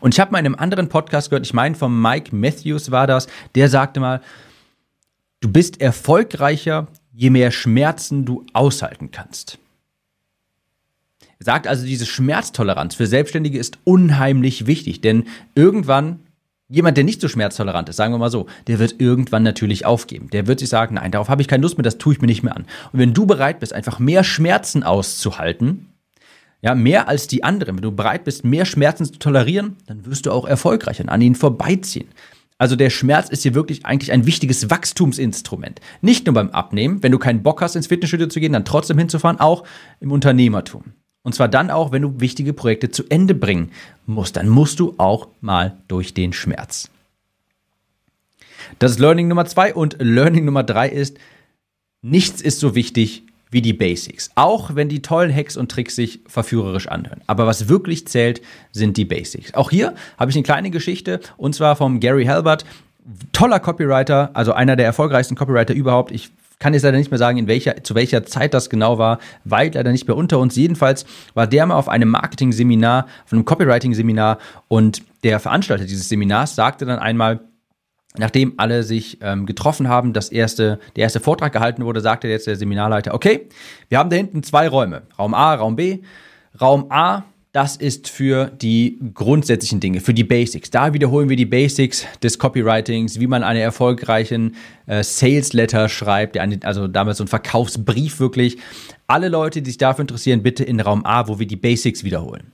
Und 0.00 0.12
ich 0.12 0.20
habe 0.20 0.32
mal 0.32 0.40
in 0.40 0.46
einem 0.46 0.56
anderen 0.56 0.90
Podcast 0.90 1.30
gehört, 1.30 1.46
ich 1.46 1.54
meine 1.54 1.74
von 1.74 2.02
Mike 2.02 2.36
Matthews 2.36 2.90
war 2.90 3.06
das, 3.06 3.28
der 3.54 3.70
sagte 3.70 3.98
mal, 3.98 4.20
du 5.40 5.50
bist 5.50 5.80
erfolgreicher, 5.80 6.88
je 7.14 7.30
mehr 7.30 7.50
Schmerzen 7.50 8.26
du 8.26 8.44
aushalten 8.52 9.10
kannst. 9.10 9.58
Sagt 11.38 11.66
also, 11.66 11.84
diese 11.84 12.06
Schmerztoleranz 12.06 12.94
für 12.94 13.06
Selbstständige 13.06 13.58
ist 13.58 13.78
unheimlich 13.84 14.66
wichtig, 14.66 15.00
denn 15.00 15.24
irgendwann 15.54 16.20
Jemand, 16.68 16.96
der 16.96 17.04
nicht 17.04 17.20
so 17.20 17.28
schmerztolerant 17.28 17.88
ist, 17.88 17.94
sagen 17.94 18.12
wir 18.12 18.18
mal 18.18 18.30
so, 18.30 18.46
der 18.66 18.80
wird 18.80 18.96
irgendwann 18.98 19.44
natürlich 19.44 19.86
aufgeben. 19.86 20.30
Der 20.30 20.48
wird 20.48 20.58
sich 20.58 20.68
sagen, 20.68 20.96
nein, 20.96 21.12
darauf 21.12 21.28
habe 21.28 21.40
ich 21.40 21.46
keine 21.46 21.62
Lust 21.62 21.78
mehr, 21.78 21.84
das 21.84 21.98
tue 21.98 22.14
ich 22.14 22.20
mir 22.20 22.26
nicht 22.26 22.42
mehr 22.42 22.56
an. 22.56 22.66
Und 22.92 22.98
wenn 22.98 23.14
du 23.14 23.24
bereit 23.24 23.60
bist, 23.60 23.72
einfach 23.72 24.00
mehr 24.00 24.24
Schmerzen 24.24 24.82
auszuhalten, 24.82 25.92
ja, 26.62 26.74
mehr 26.74 27.06
als 27.06 27.28
die 27.28 27.44
anderen, 27.44 27.76
wenn 27.76 27.82
du 27.82 27.92
bereit 27.92 28.24
bist, 28.24 28.44
mehr 28.44 28.64
Schmerzen 28.64 29.04
zu 29.04 29.16
tolerieren, 29.20 29.76
dann 29.86 30.06
wirst 30.06 30.26
du 30.26 30.32
auch 30.32 30.44
erfolgreicher 30.44 31.04
an 31.08 31.20
ihnen 31.20 31.36
vorbeiziehen. 31.36 32.08
Also 32.58 32.74
der 32.74 32.90
Schmerz 32.90 33.28
ist 33.28 33.42
hier 33.42 33.54
wirklich 33.54 33.86
eigentlich 33.86 34.10
ein 34.10 34.26
wichtiges 34.26 34.68
Wachstumsinstrument. 34.68 35.80
Nicht 36.00 36.26
nur 36.26 36.34
beim 36.34 36.50
Abnehmen, 36.50 37.00
wenn 37.02 37.12
du 37.12 37.18
keinen 37.18 37.44
Bock 37.44 37.60
hast, 37.60 37.76
ins 37.76 37.86
Fitnessstudio 37.86 38.26
zu 38.26 38.40
gehen, 38.40 38.54
dann 38.54 38.64
trotzdem 38.64 38.98
hinzufahren, 38.98 39.38
auch 39.38 39.62
im 40.00 40.10
Unternehmertum. 40.10 40.94
Und 41.26 41.32
zwar 41.32 41.48
dann 41.48 41.72
auch, 41.72 41.90
wenn 41.90 42.02
du 42.02 42.20
wichtige 42.20 42.52
Projekte 42.52 42.92
zu 42.92 43.02
Ende 43.08 43.34
bringen 43.34 43.72
musst. 44.06 44.36
Dann 44.36 44.48
musst 44.48 44.78
du 44.78 44.94
auch 44.96 45.26
mal 45.40 45.76
durch 45.88 46.14
den 46.14 46.32
Schmerz. 46.32 46.88
Das 48.78 48.92
ist 48.92 49.00
Learning 49.00 49.26
Nummer 49.26 49.44
zwei 49.44 49.74
und 49.74 49.96
Learning 49.98 50.44
Nummer 50.44 50.62
drei 50.62 50.88
ist, 50.88 51.18
nichts 52.00 52.40
ist 52.40 52.60
so 52.60 52.76
wichtig 52.76 53.24
wie 53.50 53.60
die 53.60 53.72
Basics. 53.72 54.30
Auch 54.36 54.76
wenn 54.76 54.88
die 54.88 55.02
tollen 55.02 55.34
Hacks 55.34 55.56
und 55.56 55.68
Tricks 55.68 55.96
sich 55.96 56.20
verführerisch 56.28 56.86
anhören. 56.86 57.22
Aber 57.26 57.44
was 57.44 57.68
wirklich 57.68 58.06
zählt, 58.06 58.40
sind 58.70 58.96
die 58.96 59.04
Basics. 59.04 59.52
Auch 59.54 59.70
hier 59.70 59.96
habe 60.18 60.30
ich 60.30 60.36
eine 60.36 60.44
kleine 60.44 60.70
Geschichte 60.70 61.18
und 61.36 61.56
zwar 61.56 61.74
vom 61.74 61.98
Gary 61.98 62.26
Halbert. 62.26 62.64
Toller 63.32 63.58
Copywriter, 63.58 64.30
also 64.34 64.52
einer 64.52 64.76
der 64.76 64.86
erfolgreichsten 64.86 65.34
Copywriter 65.34 65.74
überhaupt. 65.74 66.12
Ich 66.12 66.30
kann 66.58 66.72
jetzt 66.72 66.82
leider 66.82 66.98
nicht 66.98 67.10
mehr 67.10 67.18
sagen, 67.18 67.38
in 67.38 67.48
welcher, 67.48 67.82
zu 67.84 67.94
welcher 67.94 68.24
Zeit 68.24 68.54
das 68.54 68.70
genau 68.70 68.98
war, 68.98 69.18
weit 69.44 69.74
leider 69.74 69.92
nicht 69.92 70.06
mehr 70.08 70.16
unter 70.16 70.38
uns. 70.38 70.56
Jedenfalls 70.56 71.04
war 71.34 71.46
der 71.46 71.66
mal 71.66 71.76
auf 71.76 71.88
einem 71.88 72.08
Marketing-Seminar, 72.08 73.06
auf 73.24 73.32
einem 73.32 73.44
Copywriting-Seminar 73.44 74.38
und 74.68 75.02
der 75.22 75.40
Veranstalter 75.40 75.84
dieses 75.84 76.08
Seminars 76.08 76.54
sagte 76.54 76.86
dann 76.86 76.98
einmal, 76.98 77.40
Nachdem 78.18 78.54
alle 78.56 78.82
sich 78.82 79.18
ähm, 79.20 79.44
getroffen 79.44 79.88
haben, 79.88 80.14
das 80.14 80.30
erste, 80.30 80.78
der 80.96 81.02
erste 81.02 81.20
Vortrag 81.20 81.52
gehalten 81.52 81.84
wurde, 81.84 82.00
sagte 82.00 82.28
jetzt 82.28 82.46
der 82.46 82.56
Seminarleiter, 82.56 83.12
okay, 83.12 83.48
wir 83.88 83.98
haben 83.98 84.08
da 84.08 84.16
hinten 84.16 84.42
zwei 84.42 84.68
Räume, 84.68 85.02
Raum 85.18 85.34
A, 85.34 85.54
Raum 85.54 85.76
B. 85.76 85.98
Raum 86.58 86.86
A, 86.90 87.24
das 87.56 87.74
ist 87.74 88.10
für 88.10 88.50
die 88.50 88.98
grundsätzlichen 89.14 89.80
Dinge, 89.80 90.02
für 90.02 90.12
die 90.12 90.24
Basics. 90.24 90.70
Da 90.70 90.92
wiederholen 90.92 91.30
wir 91.30 91.36
die 91.36 91.46
Basics 91.46 92.04
des 92.22 92.38
Copywritings, 92.38 93.18
wie 93.18 93.26
man 93.26 93.42
einen 93.42 93.60
erfolgreichen 93.60 94.56
äh, 94.84 95.02
Sales 95.02 95.54
Letter 95.54 95.88
schreibt, 95.88 96.36
also 96.36 96.86
damals 96.86 97.16
so 97.16 97.24
ein 97.24 97.28
Verkaufsbrief 97.28 98.20
wirklich. 98.20 98.58
Alle 99.06 99.30
Leute, 99.30 99.62
die 99.62 99.70
sich 99.70 99.78
dafür 99.78 100.02
interessieren, 100.02 100.42
bitte 100.42 100.64
in 100.64 100.78
Raum 100.80 101.06
A, 101.06 101.28
wo 101.28 101.38
wir 101.38 101.46
die 101.46 101.56
Basics 101.56 102.04
wiederholen. 102.04 102.52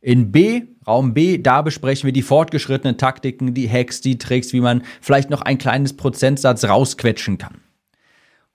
In 0.00 0.32
B, 0.32 0.62
Raum 0.86 1.12
B, 1.12 1.36
da 1.36 1.60
besprechen 1.60 2.06
wir 2.06 2.14
die 2.14 2.22
fortgeschrittenen 2.22 2.96
Taktiken, 2.96 3.52
die 3.52 3.68
Hacks, 3.68 4.00
die 4.00 4.16
Tricks, 4.16 4.54
wie 4.54 4.62
man 4.62 4.82
vielleicht 5.02 5.28
noch 5.28 5.42
ein 5.42 5.58
kleines 5.58 5.92
Prozentsatz 5.94 6.64
rausquetschen 6.64 7.36
kann. 7.36 7.60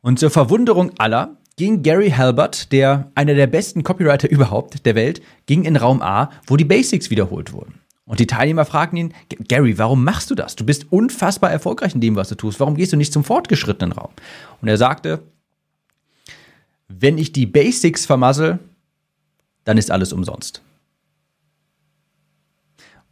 Und 0.01 0.17
zur 0.17 0.31
Verwunderung 0.31 0.89
aller 0.97 1.37
ging 1.55 1.83
Gary 1.83 2.11
Halbert, 2.11 2.71
der 2.71 3.11
einer 3.15 3.35
der 3.35 3.47
besten 3.47 3.83
Copywriter 3.83 4.29
überhaupt 4.29 4.85
der 4.85 4.95
Welt, 4.95 5.21
ging 5.45 5.63
in 5.65 5.75
Raum 5.75 6.01
A, 6.01 6.31
wo 6.47 6.57
die 6.57 6.65
Basics 6.65 7.09
wiederholt 7.09 7.53
wurden. 7.53 7.79
Und 8.05 8.19
die 8.19 8.27
Teilnehmer 8.27 8.65
fragten 8.65 8.97
ihn, 8.97 9.13
Gary, 9.47 9.77
warum 9.77 10.03
machst 10.03 10.29
du 10.29 10.35
das? 10.35 10.55
Du 10.55 10.65
bist 10.65 10.91
unfassbar 10.91 11.51
erfolgreich 11.51 11.95
in 11.95 12.01
dem, 12.01 12.15
was 12.15 12.29
du 12.29 12.35
tust. 12.35 12.59
Warum 12.59 12.75
gehst 12.75 12.91
du 12.91 12.97
nicht 12.97 13.13
zum 13.13 13.23
fortgeschrittenen 13.23 13.93
Raum? 13.93 14.11
Und 14.61 14.67
er 14.67 14.77
sagte, 14.77 15.23
wenn 16.89 17.17
ich 17.17 17.31
die 17.31 17.45
Basics 17.45 18.05
vermassel, 18.05 18.59
dann 19.63 19.77
ist 19.77 19.89
alles 19.89 20.11
umsonst. 20.11 20.61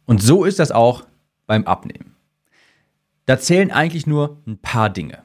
Und 0.04 0.22
so 0.22 0.44
ist 0.44 0.58
das 0.58 0.72
auch 0.72 1.04
beim 1.46 1.64
Abnehmen. 1.66 2.14
Da 3.24 3.38
zählen 3.38 3.70
eigentlich 3.70 4.06
nur 4.06 4.42
ein 4.46 4.58
paar 4.58 4.90
Dinge. 4.90 5.22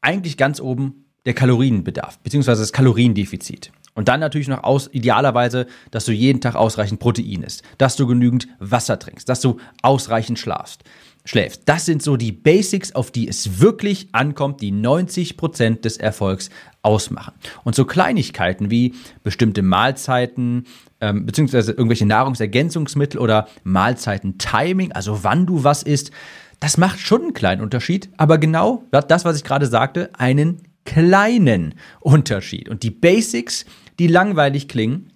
Eigentlich 0.00 0.36
ganz 0.36 0.60
oben 0.60 1.06
der 1.26 1.34
Kalorienbedarf, 1.34 2.18
beziehungsweise 2.20 2.62
das 2.62 2.72
Kaloriendefizit. 2.72 3.72
Und 3.98 4.06
dann 4.06 4.20
natürlich 4.20 4.46
noch 4.46 4.62
aus, 4.62 4.88
idealerweise, 4.92 5.66
dass 5.90 6.04
du 6.04 6.12
jeden 6.12 6.40
Tag 6.40 6.54
ausreichend 6.54 7.00
Protein 7.00 7.42
isst, 7.42 7.64
dass 7.78 7.96
du 7.96 8.06
genügend 8.06 8.46
Wasser 8.60 8.98
trinkst, 8.98 9.28
dass 9.28 9.40
du 9.40 9.56
ausreichend 9.82 10.38
schlafst, 10.38 10.84
schläfst. 11.24 11.62
Das 11.66 11.84
sind 11.84 12.00
so 12.00 12.16
die 12.16 12.30
Basics, 12.30 12.94
auf 12.94 13.10
die 13.10 13.26
es 13.26 13.58
wirklich 13.58 14.08
ankommt, 14.12 14.60
die 14.60 14.72
90% 14.72 15.80
des 15.80 15.96
Erfolgs 15.96 16.50
ausmachen. 16.82 17.34
Und 17.64 17.74
so 17.74 17.84
Kleinigkeiten 17.84 18.70
wie 18.70 18.94
bestimmte 19.24 19.62
Mahlzeiten, 19.62 20.66
ähm, 21.00 21.26
beziehungsweise 21.26 21.72
irgendwelche 21.72 22.06
Nahrungsergänzungsmittel 22.06 23.18
oder 23.20 23.48
Mahlzeiten-Timing, 23.64 24.92
also 24.92 25.24
wann 25.24 25.44
du 25.44 25.64
was 25.64 25.82
isst, 25.82 26.12
das 26.60 26.76
macht 26.76 27.00
schon 27.00 27.22
einen 27.22 27.32
kleinen 27.34 27.62
Unterschied, 27.62 28.10
aber 28.16 28.38
genau 28.38 28.84
das, 28.90 29.24
was 29.24 29.36
ich 29.36 29.44
gerade 29.44 29.66
sagte, 29.66 30.10
einen 30.16 30.67
kleinen 30.84 31.74
Unterschied. 32.00 32.68
Und 32.68 32.82
die 32.82 32.90
Basics, 32.90 33.64
die 33.98 34.06
langweilig 34.06 34.68
klingen, 34.68 35.12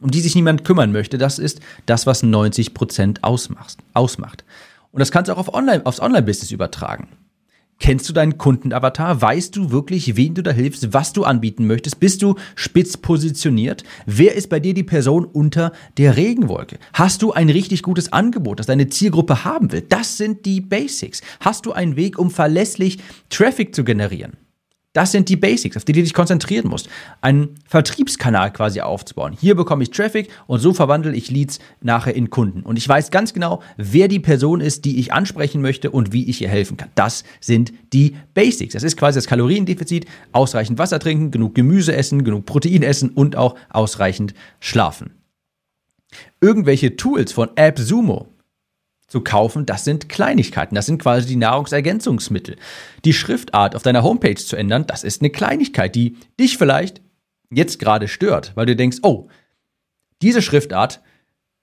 um 0.00 0.10
die 0.10 0.20
sich 0.20 0.34
niemand 0.34 0.64
kümmern 0.64 0.92
möchte, 0.92 1.18
das 1.18 1.38
ist 1.38 1.60
das, 1.86 2.06
was 2.06 2.22
90% 2.22 3.18
ausmacht. 3.22 3.78
ausmacht. 3.92 4.44
Und 4.92 5.00
das 5.00 5.12
kannst 5.12 5.28
du 5.28 5.34
auch 5.34 5.38
auf 5.38 5.54
Online, 5.54 5.84
aufs 5.84 6.00
Online-Business 6.00 6.50
übertragen. 6.50 7.08
Kennst 7.78 8.10
du 8.10 8.12
deinen 8.12 8.36
Kundenavatar? 8.36 9.22
Weißt 9.22 9.56
du 9.56 9.70
wirklich, 9.70 10.14
wen 10.14 10.34
du 10.34 10.42
da 10.42 10.50
hilfst, 10.50 10.92
was 10.92 11.14
du 11.14 11.24
anbieten 11.24 11.66
möchtest? 11.66 11.98
Bist 11.98 12.20
du 12.20 12.34
spitz 12.54 12.98
positioniert? 12.98 13.84
Wer 14.04 14.34
ist 14.34 14.50
bei 14.50 14.60
dir 14.60 14.74
die 14.74 14.82
Person 14.82 15.24
unter 15.24 15.72
der 15.96 16.18
Regenwolke? 16.18 16.78
Hast 16.92 17.22
du 17.22 17.32
ein 17.32 17.48
richtig 17.48 17.82
gutes 17.82 18.12
Angebot, 18.12 18.58
das 18.58 18.66
deine 18.66 18.88
Zielgruppe 18.88 19.44
haben 19.44 19.72
will? 19.72 19.80
Das 19.80 20.18
sind 20.18 20.44
die 20.44 20.60
Basics. 20.60 21.22
Hast 21.40 21.64
du 21.64 21.72
einen 21.72 21.96
Weg, 21.96 22.18
um 22.18 22.30
verlässlich 22.30 22.98
Traffic 23.30 23.74
zu 23.74 23.82
generieren? 23.82 24.36
Das 24.92 25.12
sind 25.12 25.28
die 25.28 25.36
Basics, 25.36 25.76
auf 25.76 25.84
die 25.84 25.92
du 25.92 26.02
dich 26.02 26.14
konzentrieren 26.14 26.68
musst. 26.68 26.88
Einen 27.20 27.54
Vertriebskanal 27.68 28.52
quasi 28.52 28.80
aufzubauen. 28.80 29.36
Hier 29.38 29.54
bekomme 29.54 29.84
ich 29.84 29.90
Traffic 29.90 30.30
und 30.48 30.58
so 30.58 30.74
verwandle 30.74 31.14
ich 31.14 31.30
Leads 31.30 31.60
nachher 31.80 32.16
in 32.16 32.28
Kunden. 32.30 32.62
Und 32.62 32.76
ich 32.76 32.88
weiß 32.88 33.12
ganz 33.12 33.32
genau, 33.32 33.62
wer 33.76 34.08
die 34.08 34.18
Person 34.18 34.60
ist, 34.60 34.84
die 34.84 34.98
ich 34.98 35.12
ansprechen 35.12 35.62
möchte 35.62 35.92
und 35.92 36.12
wie 36.12 36.28
ich 36.28 36.42
ihr 36.42 36.48
helfen 36.48 36.76
kann. 36.76 36.90
Das 36.96 37.22
sind 37.40 37.72
die 37.92 38.16
Basics. 38.34 38.72
Das 38.72 38.82
ist 38.82 38.96
quasi 38.96 39.18
das 39.18 39.28
Kaloriendefizit. 39.28 40.06
Ausreichend 40.32 40.78
Wasser 40.80 40.98
trinken, 40.98 41.30
genug 41.30 41.54
Gemüse 41.54 41.94
essen, 41.94 42.24
genug 42.24 42.44
Protein 42.46 42.82
essen 42.82 43.10
und 43.10 43.36
auch 43.36 43.54
ausreichend 43.68 44.34
schlafen. 44.58 45.12
Irgendwelche 46.40 46.96
Tools 46.96 47.30
von 47.30 47.50
AppSumo 47.54 48.26
zu 49.10 49.20
kaufen, 49.20 49.66
das 49.66 49.84
sind 49.84 50.08
Kleinigkeiten. 50.08 50.76
Das 50.76 50.86
sind 50.86 51.02
quasi 51.02 51.26
die 51.26 51.36
Nahrungsergänzungsmittel. 51.36 52.56
Die 53.04 53.12
Schriftart 53.12 53.74
auf 53.74 53.82
deiner 53.82 54.04
Homepage 54.04 54.36
zu 54.36 54.56
ändern, 54.56 54.86
das 54.86 55.04
ist 55.04 55.20
eine 55.20 55.30
Kleinigkeit, 55.30 55.94
die 55.94 56.16
dich 56.38 56.56
vielleicht 56.56 57.02
jetzt 57.50 57.80
gerade 57.80 58.06
stört, 58.06 58.52
weil 58.54 58.66
du 58.66 58.76
denkst, 58.76 58.98
oh, 59.02 59.28
diese 60.22 60.42
Schriftart, 60.42 61.00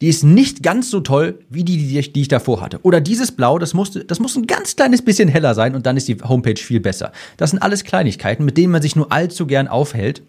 die 0.01 0.09
ist 0.09 0.23
nicht 0.23 0.61
ganz 0.61 0.91
so 0.91 0.99
toll 0.99 1.39
wie 1.49 1.63
die, 1.63 1.77
die 1.77 1.97
ich, 1.97 2.11
die 2.11 2.21
ich 2.21 2.27
davor 2.27 2.59
hatte. 2.59 2.81
Oder 2.83 2.99
dieses 2.99 3.31
Blau, 3.31 3.57
das 3.57 3.73
muss, 3.73 3.91
das 3.91 4.19
muss 4.19 4.35
ein 4.35 4.45
ganz 4.45 4.75
kleines 4.75 5.01
bisschen 5.01 5.29
heller 5.29 5.55
sein 5.55 5.73
und 5.73 5.85
dann 5.85 5.95
ist 5.95 6.09
die 6.09 6.17
Homepage 6.17 6.61
viel 6.61 6.81
besser. 6.81 7.13
Das 7.37 7.51
sind 7.51 7.59
alles 7.59 7.85
Kleinigkeiten, 7.85 8.43
mit 8.43 8.57
denen 8.57 8.73
man 8.73 8.81
sich 8.81 8.97
nur 8.97 9.11
allzu 9.11 9.47
gern 9.47 9.69
aufhält. 9.69 10.21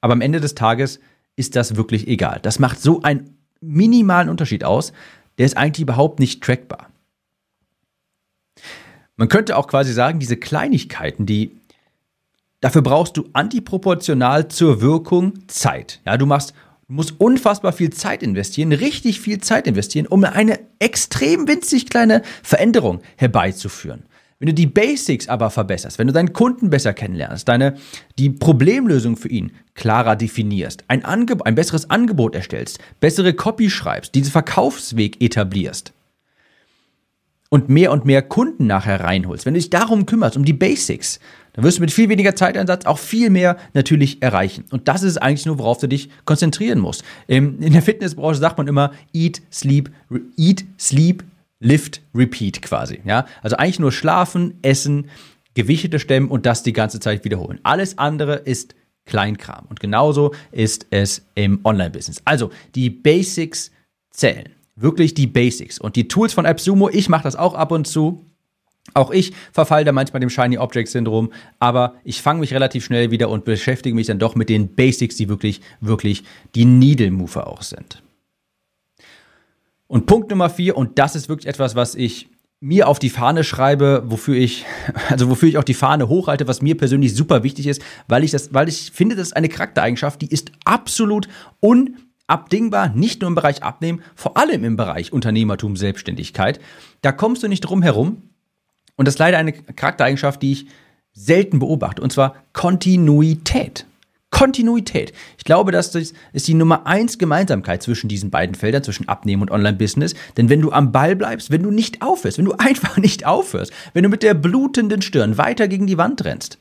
Aber 0.00 0.14
am 0.14 0.22
Ende 0.22 0.40
des 0.40 0.54
Tages 0.54 1.00
ist 1.36 1.54
das 1.54 1.76
wirklich 1.76 2.08
egal. 2.08 2.40
Das 2.42 2.58
macht 2.58 2.80
so 2.80 3.02
einen 3.02 3.36
minimalen 3.60 4.30
Unterschied 4.30 4.64
aus, 4.64 4.92
der 5.40 5.46
ist 5.46 5.56
eigentlich 5.56 5.84
überhaupt 5.84 6.20
nicht 6.20 6.42
trackbar. 6.42 6.90
Man 9.16 9.28
könnte 9.28 9.56
auch 9.56 9.68
quasi 9.68 9.90
sagen, 9.90 10.18
diese 10.18 10.36
Kleinigkeiten, 10.36 11.24
die 11.24 11.56
dafür 12.60 12.82
brauchst 12.82 13.16
du 13.16 13.24
antiproportional 13.32 14.48
zur 14.48 14.82
Wirkung 14.82 15.48
Zeit. 15.48 16.02
Ja, 16.04 16.18
du 16.18 16.26
machst 16.26 16.52
Du 16.88 16.94
musst 16.94 17.20
unfassbar 17.20 17.72
viel 17.72 17.90
Zeit 17.90 18.20
investieren, 18.20 18.72
richtig 18.72 19.20
viel 19.20 19.40
Zeit 19.40 19.68
investieren, 19.68 20.08
um 20.08 20.24
eine 20.24 20.58
extrem 20.80 21.46
winzig 21.46 21.88
kleine 21.88 22.22
Veränderung 22.42 23.00
herbeizuführen. 23.14 24.02
Wenn 24.40 24.46
du 24.46 24.54
die 24.54 24.66
Basics 24.66 25.28
aber 25.28 25.50
verbesserst, 25.50 25.98
wenn 25.98 26.06
du 26.06 26.14
deinen 26.14 26.32
Kunden 26.32 26.70
besser 26.70 26.94
kennenlernst, 26.94 27.46
deine, 27.46 27.74
die 28.18 28.30
Problemlösung 28.30 29.18
für 29.18 29.28
ihn 29.28 29.52
klarer 29.74 30.16
definierst, 30.16 30.84
ein, 30.88 31.04
Angeb 31.04 31.42
ein 31.42 31.54
besseres 31.54 31.90
Angebot 31.90 32.34
erstellst, 32.34 32.78
bessere 33.00 33.34
Copy 33.34 33.68
schreibst, 33.68 34.14
diesen 34.14 34.32
Verkaufsweg 34.32 35.20
etablierst 35.20 35.92
und 37.50 37.68
mehr 37.68 37.92
und 37.92 38.06
mehr 38.06 38.22
Kunden 38.22 38.66
nachher 38.66 39.00
reinholst, 39.00 39.44
wenn 39.44 39.52
du 39.52 39.60
dich 39.60 39.68
darum 39.68 40.06
kümmerst, 40.06 40.38
um 40.38 40.46
die 40.46 40.54
Basics, 40.54 41.20
dann 41.52 41.62
wirst 41.62 41.76
du 41.76 41.82
mit 41.82 41.90
viel 41.90 42.08
weniger 42.08 42.34
Zeiteinsatz 42.34 42.86
auch 42.86 42.98
viel 42.98 43.28
mehr 43.28 43.58
natürlich 43.74 44.22
erreichen. 44.22 44.64
Und 44.70 44.88
das 44.88 45.02
ist 45.02 45.18
eigentlich 45.18 45.44
nur, 45.44 45.58
worauf 45.58 45.78
du 45.78 45.88
dich 45.88 46.08
konzentrieren 46.24 46.78
musst. 46.78 47.04
In 47.26 47.60
der 47.60 47.82
Fitnessbranche 47.82 48.40
sagt 48.40 48.56
man 48.56 48.68
immer, 48.68 48.92
eat, 49.12 49.42
sleep, 49.52 49.90
eat, 50.38 50.64
sleep, 50.78 51.24
Lift, 51.60 52.00
Repeat 52.14 52.62
quasi. 52.62 53.00
Ja? 53.04 53.26
Also 53.42 53.56
eigentlich 53.56 53.78
nur 53.78 53.92
schlafen, 53.92 54.58
essen, 54.62 55.10
Gewichte 55.54 55.98
stemmen 55.98 56.28
und 56.28 56.46
das 56.46 56.62
die 56.62 56.72
ganze 56.72 57.00
Zeit 57.00 57.24
wiederholen. 57.24 57.60
Alles 57.62 57.98
andere 57.98 58.36
ist 58.36 58.74
Kleinkram. 59.04 59.66
Und 59.68 59.80
genauso 59.80 60.32
ist 60.52 60.86
es 60.90 61.26
im 61.34 61.60
Online-Business. 61.64 62.22
Also 62.24 62.50
die 62.74 62.90
Basics 62.90 63.70
zählen. 64.10 64.48
Wirklich 64.76 65.14
die 65.14 65.26
Basics. 65.26 65.78
Und 65.78 65.96
die 65.96 66.08
Tools 66.08 66.32
von 66.32 66.46
AppSumo, 66.46 66.88
ich 66.88 67.08
mache 67.08 67.24
das 67.24 67.36
auch 67.36 67.54
ab 67.54 67.72
und 67.72 67.86
zu. 67.86 68.24
Auch 68.94 69.10
ich 69.10 69.32
verfalle 69.52 69.84
da 69.84 69.92
manchmal 69.92 70.20
dem 70.20 70.30
Shiny 70.30 70.58
Object 70.58 70.88
Syndrom, 70.88 71.32
aber 71.58 71.94
ich 72.02 72.22
fange 72.22 72.40
mich 72.40 72.54
relativ 72.54 72.84
schnell 72.84 73.10
wieder 73.10 73.28
und 73.28 73.44
beschäftige 73.44 73.94
mich 73.94 74.06
dann 74.06 74.18
doch 74.18 74.34
mit 74.34 74.48
den 74.48 74.74
Basics, 74.74 75.16
die 75.16 75.28
wirklich, 75.28 75.60
wirklich 75.80 76.24
die 76.54 76.64
Needle 76.64 77.10
Mover 77.10 77.46
auch 77.46 77.62
sind. 77.62 78.02
Und 79.90 80.06
Punkt 80.06 80.30
Nummer 80.30 80.48
vier, 80.48 80.76
und 80.76 81.00
das 81.00 81.16
ist 81.16 81.28
wirklich 81.28 81.48
etwas, 81.48 81.74
was 81.74 81.96
ich 81.96 82.28
mir 82.60 82.86
auf 82.86 83.00
die 83.00 83.10
Fahne 83.10 83.42
schreibe, 83.42 84.04
wofür 84.06 84.36
ich, 84.36 84.64
also 85.08 85.28
wofür 85.28 85.48
ich 85.48 85.58
auch 85.58 85.64
die 85.64 85.74
Fahne 85.74 86.08
hochhalte, 86.08 86.46
was 86.46 86.62
mir 86.62 86.76
persönlich 86.76 87.12
super 87.12 87.42
wichtig 87.42 87.66
ist, 87.66 87.82
weil 88.06 88.22
ich 88.22 88.30
das, 88.30 88.54
weil 88.54 88.68
ich 88.68 88.92
finde, 88.92 89.16
das 89.16 89.26
ist 89.26 89.36
eine 89.36 89.48
Charaktereigenschaft, 89.48 90.22
die 90.22 90.28
ist 90.28 90.52
absolut 90.64 91.26
unabdingbar, 91.58 92.90
nicht 92.90 93.20
nur 93.20 93.26
im 93.26 93.34
Bereich 93.34 93.64
Abnehmen, 93.64 94.02
vor 94.14 94.36
allem 94.36 94.62
im 94.62 94.76
Bereich 94.76 95.12
Unternehmertum, 95.12 95.74
Selbstständigkeit. 95.74 96.60
Da 97.02 97.10
kommst 97.10 97.42
du 97.42 97.48
nicht 97.48 97.62
drum 97.62 97.82
herum. 97.82 98.22
Und 98.94 99.08
das 99.08 99.14
ist 99.14 99.18
leider 99.18 99.38
eine 99.38 99.52
Charaktereigenschaft, 99.52 100.40
die 100.40 100.52
ich 100.52 100.66
selten 101.14 101.58
beobachte, 101.58 102.00
und 102.00 102.12
zwar 102.12 102.36
Kontinuität. 102.52 103.86
Kontinuität. 104.30 105.12
Ich 105.38 105.44
glaube, 105.44 105.72
das 105.72 105.94
ist 105.94 106.48
die 106.48 106.54
Nummer 106.54 106.86
eins 106.86 107.18
Gemeinsamkeit 107.18 107.82
zwischen 107.82 108.08
diesen 108.08 108.30
beiden 108.30 108.54
Feldern, 108.54 108.82
zwischen 108.82 109.08
Abnehmen 109.08 109.42
und 109.42 109.50
Online-Business. 109.50 110.14
Denn 110.36 110.48
wenn 110.48 110.60
du 110.60 110.72
am 110.72 110.92
Ball 110.92 111.16
bleibst, 111.16 111.50
wenn 111.50 111.62
du 111.62 111.70
nicht 111.70 112.00
aufhörst, 112.00 112.38
wenn 112.38 112.44
du 112.44 112.52
einfach 112.58 112.96
nicht 112.96 113.26
aufhörst, 113.26 113.72
wenn 113.92 114.02
du 114.02 114.08
mit 114.08 114.22
der 114.22 114.34
blutenden 114.34 115.02
Stirn 115.02 115.36
weiter 115.36 115.68
gegen 115.68 115.86
die 115.86 115.98
Wand 115.98 116.24
rennst, 116.24 116.58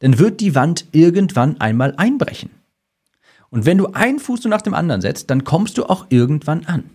dann 0.00 0.18
wird 0.18 0.40
die 0.40 0.54
Wand 0.54 0.86
irgendwann 0.92 1.60
einmal 1.60 1.94
einbrechen. 1.96 2.50
Und 3.50 3.64
wenn 3.64 3.78
du 3.78 3.86
einen 3.92 4.18
Fuß 4.18 4.44
nach 4.44 4.62
dem 4.62 4.74
anderen 4.74 5.00
setzt, 5.00 5.30
dann 5.30 5.44
kommst 5.44 5.78
du 5.78 5.84
auch 5.84 6.06
irgendwann 6.10 6.66
an. 6.66 6.90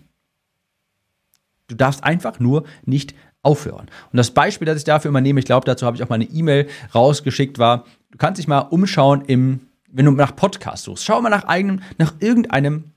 Du 1.68 1.74
darfst 1.74 2.04
einfach 2.04 2.40
nur 2.40 2.64
nicht 2.84 3.14
aufhören. 3.42 3.88
Und 4.12 4.16
das 4.16 4.30
Beispiel, 4.32 4.66
das 4.66 4.78
ich 4.78 4.84
dafür 4.84 5.08
immer 5.08 5.20
nehme, 5.20 5.40
ich 5.40 5.46
glaube, 5.46 5.66
dazu 5.66 5.86
habe 5.86 5.96
ich 5.96 6.02
auch 6.02 6.08
mal 6.08 6.16
eine 6.16 6.24
E-Mail 6.24 6.68
rausgeschickt, 6.94 7.58
war, 7.58 7.84
du 8.10 8.18
kannst 8.18 8.38
dich 8.38 8.48
mal 8.48 8.60
umschauen 8.60 9.22
im 9.26 9.60
wenn 9.94 10.06
du 10.06 10.10
nach 10.10 10.34
Podcasts 10.34 10.84
suchst, 10.84 11.04
schau 11.04 11.22
mal 11.22 11.30
nach 11.30 11.44
eigenem, 11.44 11.80
nach 11.98 12.14
irgendeinem 12.18 12.92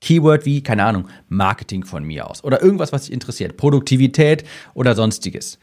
Keyword 0.00 0.44
wie, 0.44 0.62
keine 0.62 0.84
Ahnung, 0.84 1.08
Marketing 1.28 1.84
von 1.84 2.04
mir 2.04 2.28
aus 2.28 2.42
oder 2.44 2.60
irgendwas, 2.60 2.92
was 2.92 3.04
dich 3.04 3.12
interessiert, 3.12 3.56
Produktivität 3.56 4.44
oder 4.74 4.94
sonstiges. 4.94 5.58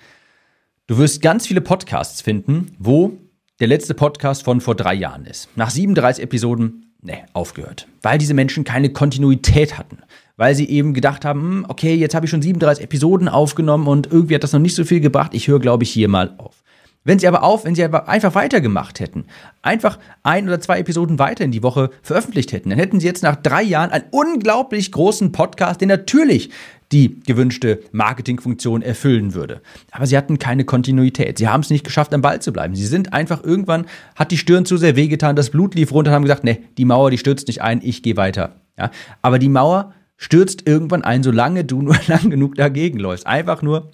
Du 0.87 0.97
wirst 0.97 1.21
ganz 1.21 1.45
viele 1.45 1.61
Podcasts 1.61 2.21
finden, 2.21 2.75
wo 2.79 3.17
der 3.59 3.67
letzte 3.67 3.93
Podcast 3.93 4.43
von 4.43 4.61
vor 4.61 4.75
drei 4.75 4.93
Jahren 4.95 5.25
ist. 5.25 5.49
Nach 5.55 5.69
37 5.69 6.23
Episoden, 6.23 6.95
ne, 7.01 7.25
aufgehört. 7.33 7.87
Weil 8.01 8.17
diese 8.17 8.33
Menschen 8.33 8.63
keine 8.63 8.91
Kontinuität 8.91 9.77
hatten. 9.77 9.99
Weil 10.37 10.55
sie 10.55 10.69
eben 10.69 10.93
gedacht 10.93 11.25
haben, 11.25 11.41
hm, 11.41 11.65
okay, 11.67 11.93
jetzt 11.93 12.15
habe 12.15 12.25
ich 12.25 12.29
schon 12.31 12.41
37 12.41 12.83
Episoden 12.83 13.27
aufgenommen 13.27 13.87
und 13.87 14.07
irgendwie 14.11 14.35
hat 14.35 14.43
das 14.43 14.53
noch 14.53 14.59
nicht 14.59 14.75
so 14.75 14.85
viel 14.85 15.01
gebracht, 15.01 15.33
ich 15.33 15.47
höre, 15.47 15.59
glaube 15.59 15.83
ich, 15.83 15.91
hier 15.91 16.07
mal 16.07 16.33
auf. 16.37 16.63
Wenn 17.03 17.17
sie 17.17 17.27
aber 17.27 17.41
auf, 17.41 17.65
wenn 17.65 17.73
sie 17.73 17.83
aber 17.83 18.07
einfach 18.07 18.35
weitergemacht 18.35 18.99
hätten, 18.99 19.25
einfach 19.63 19.97
ein 20.21 20.47
oder 20.47 20.59
zwei 20.59 20.79
Episoden 20.79 21.17
weiter 21.17 21.43
in 21.43 21.51
die 21.51 21.63
Woche 21.63 21.89
veröffentlicht 22.03 22.51
hätten, 22.51 22.69
dann 22.69 22.77
hätten 22.77 22.99
sie 22.99 23.07
jetzt 23.07 23.23
nach 23.23 23.35
drei 23.35 23.63
Jahren 23.63 23.89
einen 23.89 24.05
unglaublich 24.11 24.91
großen 24.91 25.31
Podcast, 25.31 25.81
der 25.81 25.87
natürlich 25.87 26.51
die 26.91 27.19
gewünschte 27.21 27.79
Marketingfunktion 27.91 28.81
erfüllen 28.81 29.33
würde. 29.33 29.61
Aber 29.91 30.05
sie 30.05 30.17
hatten 30.17 30.39
keine 30.39 30.65
Kontinuität. 30.65 31.37
Sie 31.37 31.47
haben 31.47 31.61
es 31.61 31.69
nicht 31.69 31.85
geschafft, 31.85 32.13
am 32.13 32.21
Ball 32.21 32.41
zu 32.41 32.51
bleiben. 32.51 32.75
Sie 32.75 32.85
sind 32.85 33.13
einfach 33.13 33.43
irgendwann, 33.43 33.85
hat 34.15 34.31
die 34.31 34.37
Stirn 34.37 34.65
zu 34.65 34.77
sehr 34.77 34.95
wehgetan, 34.95 35.35
das 35.35 35.49
Blut 35.49 35.73
lief 35.73 35.93
runter 35.93 36.11
und 36.11 36.15
haben 36.15 36.23
gesagt, 36.23 36.43
nee, 36.43 36.59
die 36.77 36.85
Mauer, 36.85 37.09
die 37.09 37.17
stürzt 37.17 37.47
nicht 37.47 37.61
ein, 37.61 37.81
ich 37.81 38.03
gehe 38.03 38.17
weiter. 38.17 38.57
Ja? 38.77 38.91
Aber 39.21 39.39
die 39.39 39.49
Mauer 39.49 39.93
stürzt 40.17 40.67
irgendwann 40.67 41.03
ein, 41.03 41.23
solange 41.23 41.63
du 41.63 41.81
nur 41.81 41.97
lang 42.07 42.29
genug 42.29 42.55
dagegen 42.55 42.99
läufst. 42.99 43.25
Einfach 43.25 43.61
nur 43.61 43.91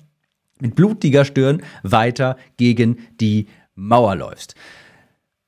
mit 0.60 0.76
blutiger 0.76 1.26
Stirn 1.26 1.62
weiter 1.84 2.38
gegen 2.58 2.98
die 3.20 3.48
Mauer 3.76 4.16
läufst. 4.16 4.56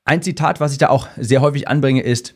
Ein 0.04 0.22
Zitat, 0.22 0.60
was 0.60 0.72
ich 0.72 0.78
da 0.78 0.88
auch 0.88 1.08
sehr 1.16 1.40
häufig 1.40 1.68
anbringe, 1.68 2.02
ist, 2.02 2.34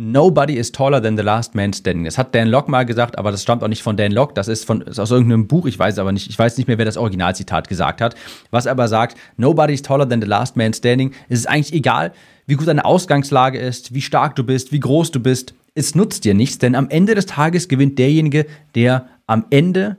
Nobody 0.00 0.54
is 0.54 0.70
taller 0.70 1.02
than 1.02 1.16
the 1.16 1.24
last 1.24 1.56
man 1.56 1.72
standing. 1.72 2.04
Das 2.04 2.18
hat 2.18 2.32
Dan 2.32 2.46
Locke 2.46 2.70
mal 2.70 2.86
gesagt, 2.86 3.18
aber 3.18 3.32
das 3.32 3.42
stammt 3.42 3.64
auch 3.64 3.68
nicht 3.68 3.82
von 3.82 3.96
Dan 3.96 4.12
Locke. 4.12 4.32
Das 4.32 4.46
ist, 4.46 4.64
von, 4.64 4.80
ist 4.82 5.00
aus 5.00 5.10
irgendeinem 5.10 5.48
Buch. 5.48 5.66
Ich 5.66 5.76
weiß 5.76 5.98
aber 5.98 6.12
nicht. 6.12 6.30
Ich 6.30 6.38
weiß 6.38 6.56
nicht 6.56 6.68
mehr, 6.68 6.78
wer 6.78 6.84
das 6.84 6.96
Originalzitat 6.96 7.68
gesagt 7.68 8.00
hat. 8.00 8.14
Was 8.52 8.68
aber 8.68 8.86
sagt, 8.86 9.18
Nobody 9.36 9.74
is 9.74 9.82
taller 9.82 10.08
than 10.08 10.22
the 10.22 10.28
last 10.28 10.56
man 10.56 10.72
standing. 10.72 11.12
Es 11.28 11.40
ist 11.40 11.48
eigentlich 11.48 11.72
egal, 11.72 12.12
wie 12.46 12.54
gut 12.54 12.68
deine 12.68 12.84
Ausgangslage 12.84 13.58
ist, 13.58 13.92
wie 13.92 14.00
stark 14.00 14.36
du 14.36 14.44
bist, 14.44 14.70
wie 14.70 14.78
groß 14.78 15.10
du 15.10 15.18
bist. 15.18 15.54
Es 15.74 15.96
nutzt 15.96 16.24
dir 16.24 16.34
nichts, 16.34 16.58
denn 16.58 16.76
am 16.76 16.88
Ende 16.90 17.16
des 17.16 17.26
Tages 17.26 17.66
gewinnt 17.66 17.98
derjenige, 17.98 18.46
der 18.76 19.08
am 19.26 19.46
Ende 19.50 19.96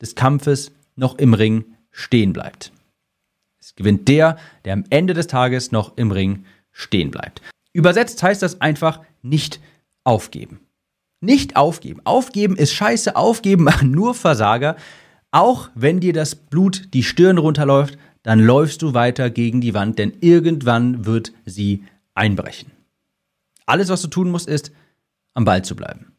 des 0.00 0.14
Kampfes 0.14 0.72
noch 0.96 1.18
im 1.18 1.34
Ring 1.34 1.64
stehen 1.90 2.32
bleibt. 2.32 2.72
Es 3.60 3.74
gewinnt 3.74 4.08
der, 4.08 4.38
der 4.64 4.72
am 4.72 4.84
Ende 4.90 5.14
des 5.14 5.26
Tages 5.26 5.72
noch 5.72 5.96
im 5.96 6.10
Ring 6.10 6.44
stehen 6.72 7.10
bleibt. 7.10 7.42
Übersetzt 7.72 8.22
heißt 8.22 8.42
das 8.42 8.60
einfach 8.60 9.00
nicht 9.22 9.60
aufgeben. 10.04 10.60
Nicht 11.20 11.56
aufgeben. 11.56 12.00
Aufgeben 12.04 12.56
ist 12.56 12.72
scheiße. 12.72 13.14
Aufgeben 13.14 13.64
machen 13.70 13.90
nur 13.90 14.14
Versager. 14.14 14.76
Auch 15.30 15.70
wenn 15.74 16.00
dir 16.00 16.12
das 16.12 16.34
Blut 16.34 16.92
die 16.92 17.04
Stirn 17.04 17.38
runterläuft, 17.38 17.98
dann 18.22 18.40
läufst 18.40 18.82
du 18.82 18.94
weiter 18.94 19.30
gegen 19.30 19.60
die 19.60 19.74
Wand, 19.74 19.98
denn 19.98 20.12
irgendwann 20.20 21.06
wird 21.06 21.32
sie 21.44 21.84
einbrechen. 22.14 22.70
Alles, 23.66 23.88
was 23.88 24.02
du 24.02 24.08
tun 24.08 24.30
musst, 24.30 24.48
ist, 24.48 24.72
am 25.34 25.44
Ball 25.44 25.64
zu 25.64 25.74
bleiben. 25.74 26.11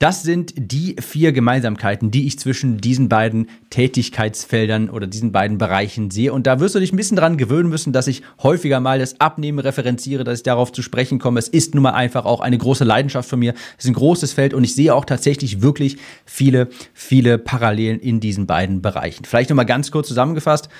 Das 0.00 0.22
sind 0.22 0.54
die 0.56 0.96
vier 0.98 1.32
Gemeinsamkeiten, 1.32 2.10
die 2.10 2.26
ich 2.26 2.38
zwischen 2.38 2.78
diesen 2.78 3.10
beiden 3.10 3.50
Tätigkeitsfeldern 3.68 4.88
oder 4.88 5.06
diesen 5.06 5.30
beiden 5.30 5.58
Bereichen 5.58 6.10
sehe. 6.10 6.32
Und 6.32 6.46
da 6.46 6.58
wirst 6.58 6.74
du 6.74 6.78
dich 6.78 6.90
ein 6.90 6.96
bisschen 6.96 7.18
dran 7.18 7.36
gewöhnen 7.36 7.68
müssen, 7.68 7.92
dass 7.92 8.06
ich 8.06 8.22
häufiger 8.42 8.80
mal 8.80 8.98
das 8.98 9.20
Abnehmen 9.20 9.58
referenziere, 9.58 10.24
dass 10.24 10.38
ich 10.38 10.42
darauf 10.42 10.72
zu 10.72 10.80
sprechen 10.80 11.18
komme. 11.18 11.38
Es 11.38 11.48
ist 11.48 11.74
nun 11.74 11.82
mal 11.82 11.92
einfach 11.92 12.24
auch 12.24 12.40
eine 12.40 12.56
große 12.56 12.82
Leidenschaft 12.82 13.28
von 13.28 13.40
mir. 13.40 13.52
Es 13.76 13.84
ist 13.84 13.90
ein 13.90 13.94
großes 13.94 14.32
Feld 14.32 14.54
und 14.54 14.64
ich 14.64 14.74
sehe 14.74 14.94
auch 14.94 15.04
tatsächlich 15.04 15.60
wirklich 15.60 15.98
viele, 16.24 16.70
viele 16.94 17.36
Parallelen 17.36 18.00
in 18.00 18.20
diesen 18.20 18.46
beiden 18.46 18.80
Bereichen. 18.80 19.26
Vielleicht 19.26 19.50
nochmal 19.50 19.66
ganz 19.66 19.90
kurz 19.90 20.08
zusammengefasst. 20.08 20.70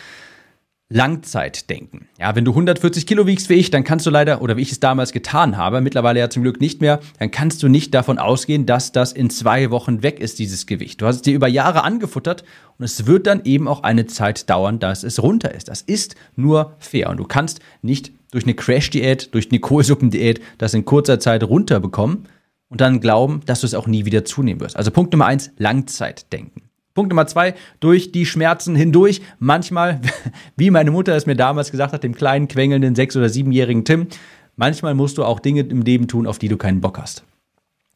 Langzeitdenken. 0.88 2.08
Ja, 2.20 2.36
wenn 2.36 2.44
du 2.44 2.50
140 2.50 3.06
Kilo 3.06 3.26
wiegst 3.26 3.48
wie 3.48 3.54
ich, 3.54 3.70
dann 3.70 3.82
kannst 3.82 4.04
du 4.04 4.10
leider, 4.10 4.42
oder 4.42 4.58
wie 4.58 4.60
ich 4.60 4.72
es 4.72 4.78
damals 4.78 5.12
getan 5.12 5.56
habe, 5.56 5.80
mittlerweile 5.80 6.20
ja 6.20 6.28
zum 6.28 6.42
Glück 6.42 6.60
nicht 6.60 6.82
mehr, 6.82 7.00
dann 7.18 7.30
kannst 7.30 7.62
du 7.62 7.68
nicht 7.68 7.94
davon 7.94 8.18
ausgehen, 8.18 8.66
dass 8.66 8.92
das 8.92 9.12
in 9.14 9.30
zwei 9.30 9.70
Wochen 9.70 10.02
weg 10.02 10.20
ist, 10.20 10.38
dieses 10.38 10.66
Gewicht. 10.66 11.00
Du 11.00 11.06
hast 11.06 11.16
es 11.16 11.22
dir 11.22 11.34
über 11.34 11.48
Jahre 11.48 11.82
angefuttert 11.82 12.44
und 12.76 12.84
es 12.84 13.06
wird 13.06 13.26
dann 13.26 13.46
eben 13.46 13.66
auch 13.66 13.84
eine 13.84 14.04
Zeit 14.04 14.50
dauern, 14.50 14.78
dass 14.78 15.02
es 15.02 15.22
runter 15.22 15.54
ist. 15.54 15.68
Das 15.68 15.80
ist 15.80 16.14
nur 16.36 16.76
fair 16.78 17.08
und 17.08 17.16
du 17.16 17.24
kannst 17.24 17.60
nicht 17.80 18.12
durch 18.32 18.44
eine 18.44 18.52
Crash-Diät, 18.52 19.34
durch 19.34 19.50
eine 19.50 19.60
Kohlsuppendiät 19.60 20.42
das 20.58 20.74
in 20.74 20.84
kurzer 20.84 21.20
Zeit 21.20 21.42
runterbekommen 21.42 22.28
und 22.68 22.82
dann 22.82 23.00
glauben, 23.00 23.40
dass 23.46 23.62
du 23.62 23.66
es 23.66 23.72
auch 23.72 23.86
nie 23.86 24.04
wieder 24.04 24.26
zunehmen 24.26 24.60
wirst. 24.60 24.76
Also 24.76 24.90
Punkt 24.90 25.14
Nummer 25.14 25.24
eins, 25.24 25.52
Langzeitdenken. 25.56 26.69
Punkt 27.00 27.12
Nummer 27.12 27.26
zwei, 27.26 27.54
durch 27.80 28.12
die 28.12 28.26
Schmerzen 28.26 28.76
hindurch. 28.76 29.22
Manchmal, 29.38 30.02
wie 30.56 30.70
meine 30.70 30.90
Mutter 30.90 31.16
es 31.16 31.24
mir 31.24 31.34
damals 31.34 31.70
gesagt 31.70 31.94
hat, 31.94 32.04
dem 32.04 32.14
kleinen, 32.14 32.46
quengelnden 32.46 32.94
sechs- 32.94 33.16
oder 33.16 33.30
siebenjährigen 33.30 33.86
Tim, 33.86 34.08
manchmal 34.56 34.92
musst 34.94 35.16
du 35.16 35.24
auch 35.24 35.40
Dinge 35.40 35.62
im 35.62 35.80
Leben 35.80 36.08
tun, 36.08 36.26
auf 36.26 36.38
die 36.38 36.48
du 36.48 36.58
keinen 36.58 36.82
Bock 36.82 36.98
hast. 36.98 37.24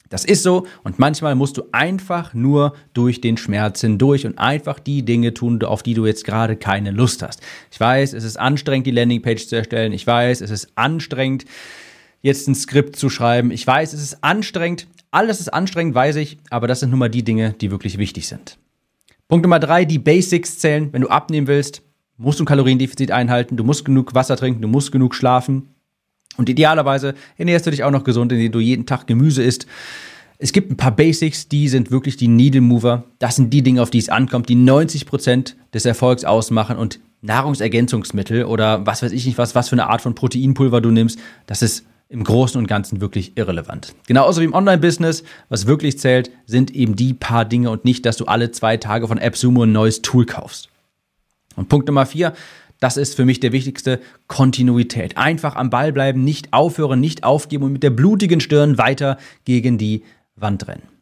Das 0.09 0.25
ist 0.25 0.43
so 0.43 0.67
und 0.85 0.99
manchmal 0.99 1.35
musst 1.35 1.59
du 1.59 1.65
einfach 1.73 2.33
nur 2.33 2.73
durch 2.95 3.21
den 3.21 3.37
Schmerz 3.37 3.83
hindurch 3.83 4.25
und 4.25 4.39
einfach 4.39 4.79
die 4.79 5.05
Dinge 5.05 5.35
tun, 5.35 5.63
auf 5.63 5.83
die 5.83 5.93
du 5.93 6.07
jetzt 6.07 6.25
gerade 6.25 6.57
keine 6.57 6.91
Lust 6.91 7.23
hast. 7.23 7.43
Ich 7.71 7.79
weiß, 7.79 8.15
es 8.15 8.25
ist 8.25 8.39
anstrengend, 8.39 8.87
die 8.87 8.91
Landingpage 8.91 9.49
zu 9.49 9.57
erstellen. 9.57 9.93
Ich 9.93 10.07
weiß, 10.07 10.41
es 10.41 10.51
ist 10.51 10.69
anstrengend, 10.77 11.45
jetzt 12.23 12.49
ein 12.49 12.55
Skript 12.55 12.97
zu 12.97 13.11
schreiben. 13.11 13.51
Ich 13.51 13.67
weiß, 13.67 13.93
es 13.93 14.01
ist 14.01 14.25
anstrengend. 14.25 14.87
Alles 15.11 15.41
ist 15.41 15.53
anstrengend, 15.53 15.95
weiß 15.95 16.17
ich, 16.17 16.39
aber 16.49 16.69
das 16.69 16.81
sind 16.81 16.89
nun 16.89 17.01
mal 17.01 17.11
die 17.11 17.23
Dinge, 17.23 17.53
die 17.53 17.71
wirklich 17.71 17.99
wichtig 17.99 18.29
sind. 18.29 18.57
Punkt 19.29 19.45
Nummer 19.45 19.59
drei, 19.59 19.85
die 19.85 19.99
Basics 19.99 20.59
zählen. 20.59 20.93
Wenn 20.93 21.03
du 21.03 21.09
abnehmen 21.09 21.47
willst, 21.47 21.83
musst 22.17 22.39
du 22.39 22.45
ein 22.45 22.47
Kaloriendefizit 22.47 23.11
einhalten, 23.11 23.57
du 23.57 23.65
musst 23.65 23.85
genug 23.85 24.15
Wasser 24.15 24.37
trinken, 24.37 24.63
du 24.63 24.69
musst 24.69 24.93
genug 24.93 25.15
schlafen. 25.15 25.71
Und 26.37 26.49
idealerweise 26.49 27.15
ernährst 27.37 27.67
du 27.67 27.71
dich 27.71 27.85
auch 27.85 27.91
noch 27.91 28.05
gesund, 28.05 28.33
indem 28.33 28.53
du 28.53 28.61
jeden 28.61 28.87
Tag 28.87 29.07
Gemüse 29.07 29.43
isst. 29.43 29.67
Es 30.39 30.53
gibt 30.53 30.71
ein 30.71 30.77
paar 30.77 30.95
Basics, 30.95 31.49
die 31.49 31.69
sind 31.69 31.91
wirklich 31.91 32.17
die 32.17 32.29
Needle 32.29 32.61
Mover. 32.61 33.05
Das 33.19 33.37
sind 33.37 33.51
die 33.53 33.63
Dinge, 33.63 33.83
auf 33.83 33.91
die 33.91 33.99
es 33.99 34.09
ankommt, 34.09 34.49
die 34.49 34.57
90 34.57 35.07
Prozent 35.07 35.57
des 35.73 35.85
Erfolgs 35.85 36.25
ausmachen. 36.25 36.77
Und 36.77 37.01
Nahrungsergänzungsmittel 37.23 38.45
oder 38.45 38.85
was 38.85 39.03
weiß 39.03 39.13
ich 39.13 39.25
nicht 39.27 39.39
was, 39.39 39.55
was 39.55 39.71
für 39.71 39.75
eine 39.75 39.89
Art 39.89 40.03
von 40.03 40.15
Proteinpulver 40.15 40.81
du 40.81 40.91
nimmst, 40.91 41.19
das 41.47 41.63
ist 41.63 41.87
im 42.09 42.23
Großen 42.25 42.59
und 42.59 42.67
Ganzen 42.67 43.01
wirklich 43.01 43.37
irrelevant. 43.37 43.95
Genauso 44.07 44.41
wie 44.41 44.45
im 44.45 44.55
Online-Business, 44.55 45.25
was 45.49 45.67
wirklich 45.67 45.99
zählt, 45.99 46.31
sind 46.47 46.71
eben 46.71 46.97
die 46.97 47.15
paar 47.15 47.45
Dinge 47.45 47.71
und 47.71 47.85
nicht, 47.85 48.07
dass 48.07 48.17
du 48.17 48.27
alle 48.27 48.51
zwei 48.51 48.77
Tage 48.77 49.09
von 49.09 49.19
AppSumo 49.19 49.65
ein 49.65 49.73
neues 49.73 50.03
Tool 50.03 50.27
kaufst. 50.27 50.69
Und 51.57 51.69
Punkt 51.69 51.87
Nummer 51.89 52.07
vier, 52.07 52.35
das 52.81 52.97
ist 52.97 53.15
für 53.15 53.25
mich 53.25 53.41
der 53.41 53.53
wichtigste, 53.53 54.01
Kontinuität. 54.27 55.17
Einfach 55.17 55.57
am 55.57 55.71
Ball 55.71 55.93
bleiben, 55.93 56.25
nicht 56.25 56.53
aufhören, 56.53 57.01
nicht 57.01 57.25
aufgeben 57.25 57.65
und 57.65 57.73
mit 57.73 57.83
der 57.83 57.91
blutigen 57.91 58.41
Stirn 58.41 58.77
weiter 58.79 59.19
gegen 59.45 59.79
die 59.79 60.03
Wand 60.37 60.69
rennen. 60.69 60.94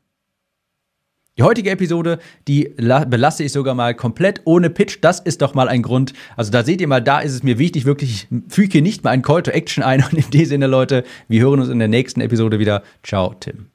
Die 1.38 1.44
heutige 1.44 1.70
Episode, 1.70 2.18
die 2.46 2.74
belasse 2.76 3.44
ich 3.44 3.52
sogar 3.52 3.74
mal 3.74 3.94
komplett 3.94 4.42
ohne 4.44 4.68
Pitch. 4.68 4.98
Das 5.00 5.18
ist 5.18 5.40
doch 5.40 5.54
mal 5.54 5.66
ein 5.66 5.82
Grund. 5.82 6.12
Also 6.36 6.50
da 6.50 6.62
seht 6.62 6.82
ihr 6.82 6.88
mal, 6.88 7.00
da 7.00 7.20
ist 7.20 7.32
es 7.32 7.42
mir 7.42 7.58
wichtig, 7.58 7.86
wirklich, 7.86 8.28
ich 8.30 8.52
füge 8.52 8.72
hier 8.72 8.82
nicht 8.82 9.02
mal 9.02 9.10
ein 9.10 9.22
Call 9.22 9.42
to 9.42 9.50
Action 9.50 9.82
ein. 9.82 10.04
Und 10.10 10.12
in 10.12 10.30
dem 10.30 10.44
Sinne, 10.44 10.66
Leute, 10.66 11.04
wir 11.28 11.40
hören 11.40 11.60
uns 11.60 11.70
in 11.70 11.78
der 11.78 11.88
nächsten 11.88 12.20
Episode 12.20 12.58
wieder. 12.58 12.82
Ciao, 13.02 13.32
Tim. 13.32 13.71